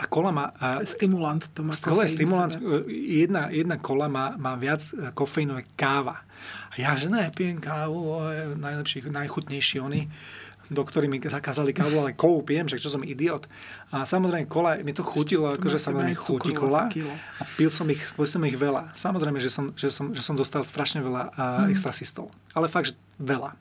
[0.00, 0.48] A kola má...
[0.56, 1.76] A, stimulant to má.
[1.76, 2.56] Kola je stimulant.
[2.56, 2.88] E,
[3.20, 6.24] jedna, jedna kola má, má viac e, kofeínové káva.
[6.72, 8.16] A ja, že nepijem kávu,
[8.56, 10.08] najlepší, najchutnejší oni
[10.70, 13.50] doktori mi zakázali kávu, ale kovú pijem, že čo som idiot.
[13.90, 16.86] A samozrejme, kola, mi to chutilo, akože sa veľmi chutí kola.
[17.38, 18.94] A pil som ich, pil som ich veľa.
[18.94, 22.30] Samozrejme, že som, že som, že som dostal strašne veľa uh, extrasystov.
[22.54, 23.58] Ale fakt, že veľa.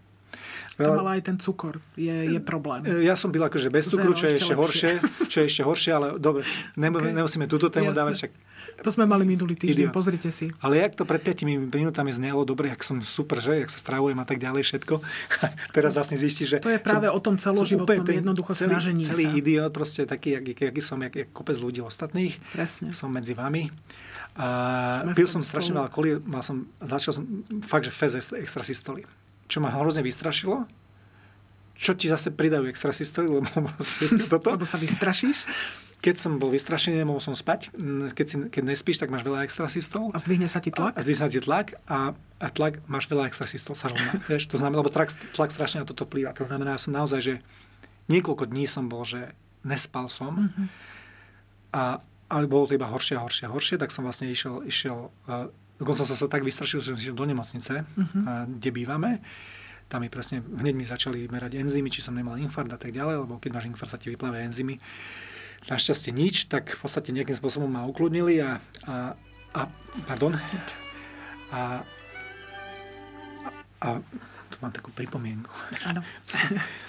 [0.87, 2.87] To mala aj ten cukor, je, je problém.
[2.87, 4.91] E, ja som byl akože bez cukru, čo je ešte horšie,
[5.27, 7.11] čo je ešte horšie, ale dobre, okay.
[7.11, 7.99] nemusíme túto tému Jasne.
[7.99, 8.31] dávať, však
[8.79, 9.95] to sme mali minulý týždeň, Idiot.
[9.95, 10.51] pozrite si.
[10.63, 13.59] Ale jak to pred 5 minútami znelo dobre, jak som super, že?
[13.59, 15.03] Jak sa stravujem a tak ďalej, všetko.
[15.75, 16.63] Teraz vlastne zistí, že...
[16.63, 19.35] To je práve o tom celoživotnom jednoducho celý, snažení celý sa.
[19.35, 22.39] idiot, proste taký, jak, jak, som, jak, jak kopec ľudí ostatných.
[22.55, 22.95] Presne.
[22.95, 23.67] Som medzi vami.
[24.39, 24.47] A
[25.11, 27.23] pil som strašne veľa kolí, mal som, začal som
[27.59, 29.03] fakt, že fez extra systoli.
[29.49, 30.69] Čo ma hrozne vystrašilo,
[31.79, 32.91] čo ti zase pridajú extra
[33.23, 33.47] lebo,
[34.31, 34.47] toto.
[34.51, 35.47] lebo sa vystrašíš?
[35.99, 37.75] Keď som bol vystrašený, nemohol som spať.
[38.15, 40.15] Keď, si, keď nespíš, tak máš veľa extrasystol.
[40.15, 40.95] A zdvihne sa ti tlak?
[40.95, 44.15] A zdvihne sa ti tlak a, a tlak, máš veľa extrasystol sa rovná.
[44.31, 46.31] Vieš, to znamená, lebo tlak, tlak strašne na toto vplýva.
[46.39, 47.35] To znamená, ja som naozaj, že
[48.07, 50.47] niekoľko dní som bol, že nespal som.
[50.47, 50.67] Mm-hmm.
[51.75, 55.11] A, a bolo to iba horšie a horšie a horšie, tak som vlastne išiel, išiel
[55.27, 58.23] uh, dokonca som sa tak vystrašil, že som išiel do nemocnice, mm-hmm.
[58.27, 59.23] uh, kde bývame.
[59.89, 63.25] Tam mi presne, hneď mi začali merať enzymy, či som nemal infarkt a tak ďalej,
[63.25, 64.77] lebo keď máš infarkt, sa ti vyplavia enzymy
[65.65, 69.17] našťastie nič, tak v podstate nejakým spôsobom ma ukludnili a, a,
[69.51, 69.61] a
[70.07, 70.39] pardon, a,
[71.51, 71.61] a,
[73.81, 73.87] a
[74.47, 75.51] tu mám takú pripomienku.
[75.83, 76.05] Áno.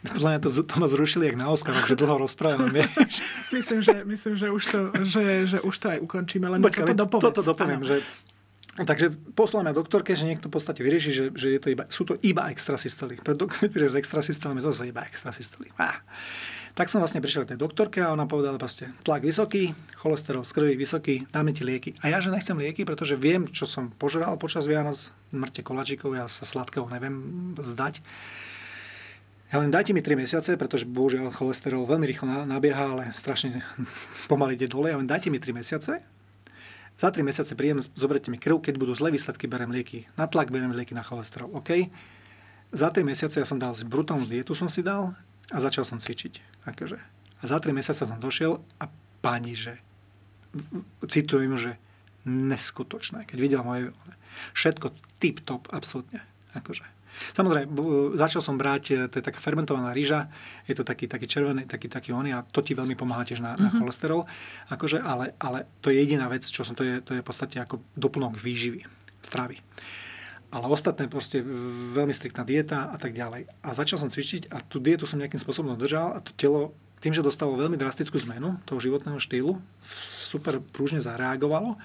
[0.00, 2.72] Podľa mňa to, to ma zrušili jak na Oscar, že dlho rozprávam,
[3.56, 6.96] myslím, že, myslím, že, už to, že, že už to aj ukončíme, len Počka, toto
[7.04, 7.24] dopovedz.
[7.28, 8.00] Toto dopoviem, že
[8.70, 12.16] Takže posláme doktorke, že niekto v podstate vyrieši, že, že je to iba, sú to
[12.24, 13.20] iba extrasystoly.
[13.20, 15.68] Pre doktor, s extrasystolami to sú iba extrasystoly.
[15.76, 16.00] Ah.
[16.78, 20.54] Tak som vlastne prišiel k tej doktorke a ona povedala proste, tlak vysoký, cholesterol z
[20.54, 21.98] krvi vysoký, dáme ti lieky.
[22.06, 26.30] A ja, že nechcem lieky, pretože viem, čo som požral počas Vianoc, mŕte koláčikov, ja
[26.30, 27.98] sa sladkého neviem zdať.
[29.50, 33.66] Ja len dajte mi 3 mesiace, pretože bohužiaľ cholesterol veľmi rýchlo nabieha, ale strašne
[34.30, 34.94] pomaly ide dole.
[34.94, 36.06] Ja len dajte mi 3 mesiace,
[37.00, 40.04] za 3 mesiace príjem, zoberte mi krv, keď budú zlé výsledky, berem lieky.
[40.20, 41.48] Na tlak berem lieky na cholesterol.
[41.56, 41.88] OK?
[42.76, 45.16] Za 3 mesiace ja som dal brutálnu dietu, som si dal,
[45.48, 46.62] a začal som cvičiť.
[46.68, 47.00] Akože.
[47.40, 48.92] A za 3 mesiace som došiel a
[49.24, 49.80] pani, že
[51.08, 51.80] citujem, že
[52.28, 53.24] neskutočné.
[53.24, 53.96] Keď videla moje...
[54.52, 56.20] Všetko tip-top, absolútne.
[56.52, 56.84] Akože.
[57.36, 57.68] Samozrejme,
[58.16, 60.32] začal som brať, e, to je taká fermentovaná rýža,
[60.64, 63.54] je to taký, taký červený, taký, taký oný a to ti veľmi pomáha tiež na,
[63.54, 63.64] mm-hmm.
[63.64, 63.78] na mhm.
[63.80, 64.20] cholesterol.
[64.72, 67.56] Akože, ale, ale to je jediná vec, čo som, to je, to je v podstate
[67.60, 68.84] ako doplnok výživy,
[69.24, 69.60] stravy
[70.50, 71.46] ale ostatné proste
[71.94, 73.46] veľmi striktná dieta a tak ďalej.
[73.62, 77.16] A začal som cvičiť a tú dietu som nejakým spôsobom držal a to telo tým,
[77.16, 79.56] že dostalo veľmi drastickú zmenu toho životného štýlu,
[80.26, 81.80] super prúžne zareagovalo.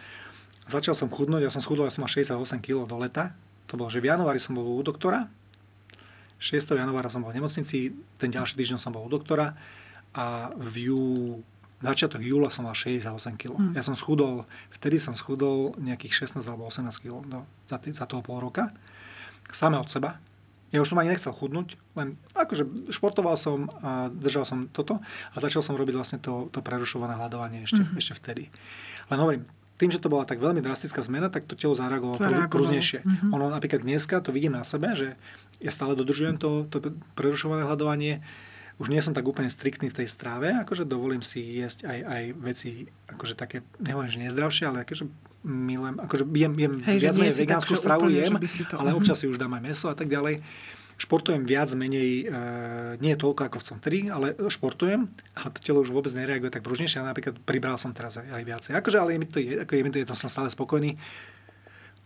[0.68, 3.38] Začal som chudnúť, ja som schudol, ja som mal 68 kg do leta.
[3.70, 5.30] To bolo, že v januári som bol u doktora,
[6.40, 6.76] 6.
[6.76, 9.56] januára som bol v nemocnici, ten ďalší týždeň som bol u doktora
[10.12, 11.02] a v jú,
[11.80, 13.56] začiatok júla som mal 68 kg.
[13.56, 13.74] Hmm.
[13.74, 18.06] Ja som schudol, vtedy som schudol nejakých 16 alebo 18 kg do, za, tý, za
[18.06, 18.70] toho pol roka.
[19.50, 20.20] Same od seba.
[20.74, 25.00] Ja už som ani nechcel chudnúť, len akože športoval som a držal som toto
[25.32, 28.02] a začal som robiť vlastne to, to prerušované hľadovanie ešte, mm-hmm.
[28.02, 28.44] ešte vtedy.
[29.08, 33.04] Len hovorím, tým, že to bola tak veľmi drastická zmena, tak to telo zareagovalo prúznejšie.
[33.04, 33.36] Mm-hmm.
[33.36, 35.20] Ono napríklad dneska to vidím na sebe, že
[35.60, 36.80] ja stále dodržujem to, to
[37.16, 38.24] prerušované hľadovanie,
[38.76, 42.24] už nie som tak úplne striktný v tej strave, akože dovolím si jesť aj, aj
[42.44, 42.70] veci,
[43.08, 45.08] akože také, nehovorím, že nezdravšie, ale akože
[45.48, 48.36] milujem, akože jem, jem Hej, viac menej vegánsku stravu, jem,
[48.76, 48.98] ale mhm.
[49.00, 50.44] občas si už dám aj meso a tak ďalej.
[50.96, 52.38] Športujem viac menej, e,
[53.04, 56.64] nie toľko ako v som 3, ale športujem, ale to telo už vôbec nereaguje tak
[56.64, 57.04] pružnejšie.
[57.04, 58.72] Ja napríklad pribral som teraz aj, aj viacej.
[58.80, 60.96] Akože, ale je mi to, je, ako je mi to, je to som stále spokojný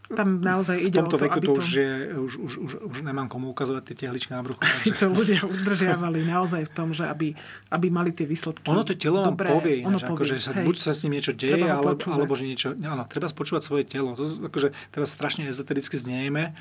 [0.09, 2.97] tam naozaj ide v tomto o to, veku to, už, je, už, už, už, už
[3.05, 4.57] nemám komu ukazovať tie tehličky na bruchu.
[4.65, 4.97] Takže...
[4.97, 7.37] to ľudia udržiavali naozaj v tom, že aby,
[7.69, 10.17] aby mali tie výsledky Ono to telo vám povie, ono povie.
[10.17, 12.73] Akože sa, buď sa s ním niečo deje, alebo, alebo že niečo...
[12.73, 14.17] Áno, treba spočúvať svoje telo.
[14.17, 16.57] To, akože, teraz strašne ezotericky zniejeme,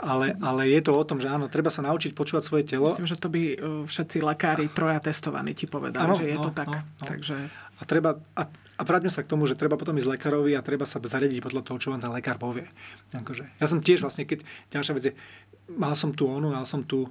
[0.00, 2.88] ale, ale je to o tom, že áno, treba sa naučiť počúvať svoje telo.
[2.88, 6.44] Myslím, že to by e, všetci lekári troja testovaní ti povedali, ano, že je no,
[6.48, 6.68] to tak.
[6.72, 7.04] No, no.
[7.04, 7.36] Takže...
[7.52, 10.88] A, treba, a, a vráťme sa k tomu, že treba potom ísť lekárovi a treba
[10.88, 12.68] sa zariadiť podľa toho, čo vám ten lekár povie.
[13.12, 15.14] Akože, ja som tiež vlastne, keď ďalšia vec je,
[15.76, 17.08] mal som tú onu, mal som tú,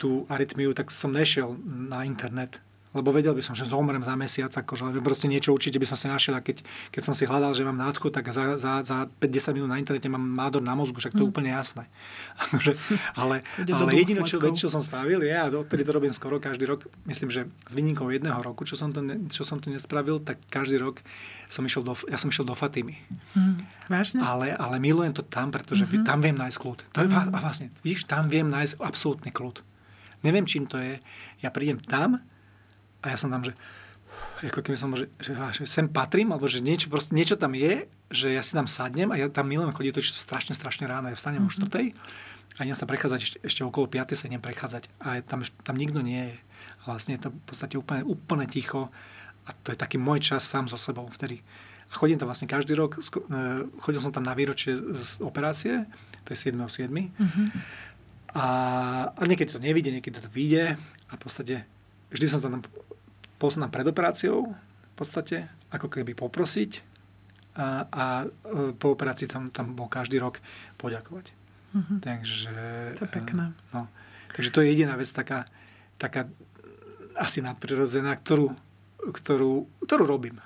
[0.00, 2.64] tú arytmiu, tak som nešiel na internet
[2.94, 6.06] lebo vedel by som, že zomrem za mesiac, akože, proste niečo určite by som si
[6.06, 6.62] našiel a keď,
[6.94, 10.06] keď som si hľadal, že mám nádchu, tak za, za, za 5-10 minút na internete
[10.06, 11.32] mám nádor na mozgu, však to je mm.
[11.34, 11.84] úplne jasné.
[12.46, 12.72] Akože,
[13.18, 13.42] ale
[13.74, 17.28] ale jediné, čo, čo som spravil, je, a odtedy to robím skoro každý rok, myslím,
[17.34, 20.78] že s výnimkou jedného roku, čo som to, ne, čo som to nespravil, tak každý
[20.78, 21.02] rok
[21.50, 22.98] som išiel do, ja som išiel do Fatimy.
[23.34, 23.58] Mm,
[23.90, 24.18] vážne?
[24.22, 26.06] Ale, ale milujem to tam, pretože mm-hmm.
[26.06, 26.78] tam viem nájsť kľud.
[26.94, 27.34] To je mm.
[27.34, 29.60] vlastne, víš, tam viem nájsť absolútny kľud.
[30.24, 30.98] Neviem, čím to je.
[31.44, 32.18] Ja prídem tam,
[33.04, 33.52] a ja som tam, že
[34.44, 37.86] ako keby som že, že, že sem patrím, alebo že niečo, proste, niečo tam je,
[38.12, 41.08] že ja si tam sadnem a ja tam milujem chodiť to strašne, strašne ráno.
[41.08, 41.64] Ja vstanem mm-hmm.
[41.64, 41.92] o 4.
[41.92, 41.96] Mhm.
[42.54, 44.14] a idem sa prechádzať ešte, ešte okolo 5.
[44.14, 46.36] sa idem prechádzať a tam, tam nikto nie je.
[46.84, 48.92] A vlastne je to v podstate úplne, úplne ticho
[49.44, 51.44] a to je taký môj čas sám so sebou vtedy.
[51.88, 53.02] A chodím tam vlastne každý rok, e,
[53.80, 55.84] chodil som tam na výročie z operácie,
[56.24, 56.88] to je 7.7.
[56.88, 57.46] Mm-hmm.
[58.34, 58.46] A,
[59.14, 61.68] a niekedy to nevidie, niekedy to vyjde a v podstate
[62.14, 62.62] vždy som sa tam
[63.44, 66.80] posunul pred operáciou v podstate, ako keby poprosiť
[67.54, 70.40] a, a e, po operácii tam, tam bol každý rok
[70.80, 71.36] poďakovať.
[71.76, 71.98] Mm-hmm.
[72.00, 72.56] Takže...
[72.98, 73.44] To je pekné.
[73.76, 73.90] No,
[74.32, 75.44] takže to je jediná vec taká,
[76.00, 76.30] taká
[77.14, 78.56] asi nadprirodzená, ktorú,
[79.12, 80.40] ktorú, ktorú robím.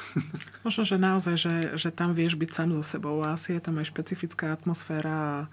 [0.64, 3.76] Možno, že naozaj, že, že tam vieš byť sám so sebou a asi je tam
[3.80, 5.48] aj špecifická atmosféra.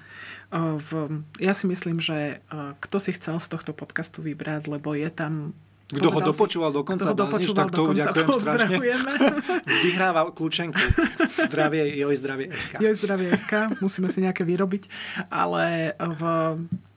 [0.51, 2.39] A v, ja si myslím, že
[2.79, 5.51] kto si chcel z tohto podcastu vybrať, lebo je tam
[5.87, 8.77] kto ho dopočúval do konca, ho dopočúval tak to ďakujem strašne.
[9.87, 10.75] Vyhráva kľúčenku.
[11.47, 12.83] Zdravie, joj, zdravie SK.
[12.83, 13.79] Joj, zdravie SK.
[13.79, 14.91] Musíme si nejaké vyrobiť.
[15.31, 16.21] Ale v,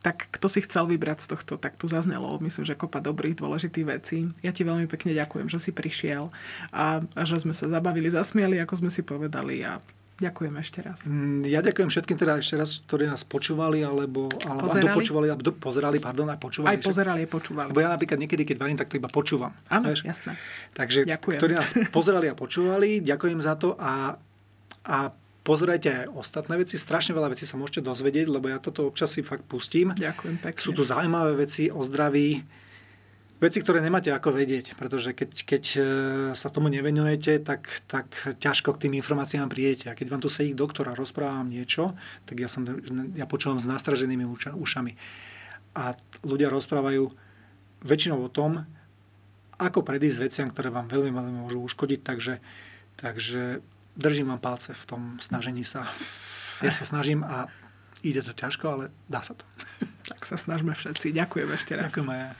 [0.02, 3.86] tak kto si chcel vybrať z tohto, tak tu zaznelo, myslím, že kopa dobrých, dôležitých
[3.86, 4.26] vecí.
[4.42, 6.34] Ja ti veľmi pekne ďakujem, že si prišiel
[6.74, 9.78] a, a že sme sa zabavili, zasmiali, ako sme si povedali a
[10.20, 11.08] Ďakujem ešte raz.
[11.08, 14.92] Mm, ja ďakujem všetkým teda ešte raz, ktorí nás počúvali, alebo, alebo pozerali?
[14.92, 16.76] dopočúvali, alebo do, pozerali, pardon, a počúvali.
[16.76, 17.68] Aj pozerali, aj počúvali.
[17.72, 19.56] Lebo ja napríklad niekedy, keď varím, tak to iba počúvam.
[19.72, 20.36] Áno, jasné.
[20.76, 21.40] Takže, ďakujem.
[21.40, 24.20] ktorí nás pozerali a počúvali, ďakujem za to a,
[24.84, 24.96] a
[25.40, 26.76] pozerajte aj ostatné veci.
[26.76, 29.96] Strašne veľa vecí sa môžete dozvedieť, lebo ja toto občas si fakt pustím.
[29.96, 30.60] Ďakujem pekne.
[30.60, 32.44] Sú tu zaujímavé veci o zdraví,
[33.40, 35.80] veci, ktoré nemáte ako vedieť, pretože keď, keď e,
[36.36, 39.88] sa tomu nevenujete, tak, tak ťažko k tým informáciám prídete.
[39.88, 41.96] A keď vám tu sedí doktor a rozprávam niečo,
[42.28, 42.68] tak ja, som,
[43.16, 44.92] ja počúvam s nastraženými ušami.
[45.74, 47.08] A ľudia rozprávajú
[47.80, 48.68] väčšinou o tom,
[49.60, 52.00] ako predísť veciam, ktoré vám veľmi, veľmi môžu uškodiť.
[52.04, 52.34] Takže,
[53.00, 53.64] takže
[53.96, 55.88] držím vám palce v tom snažení sa.
[56.60, 57.48] Ja sa snažím a
[58.04, 59.44] ide to ťažko, ale dá sa to.
[60.10, 61.16] Tak sa snažme všetci.
[61.16, 61.92] Ďakujem ešte raz.
[61.92, 62.30] Ďakujem aj ja.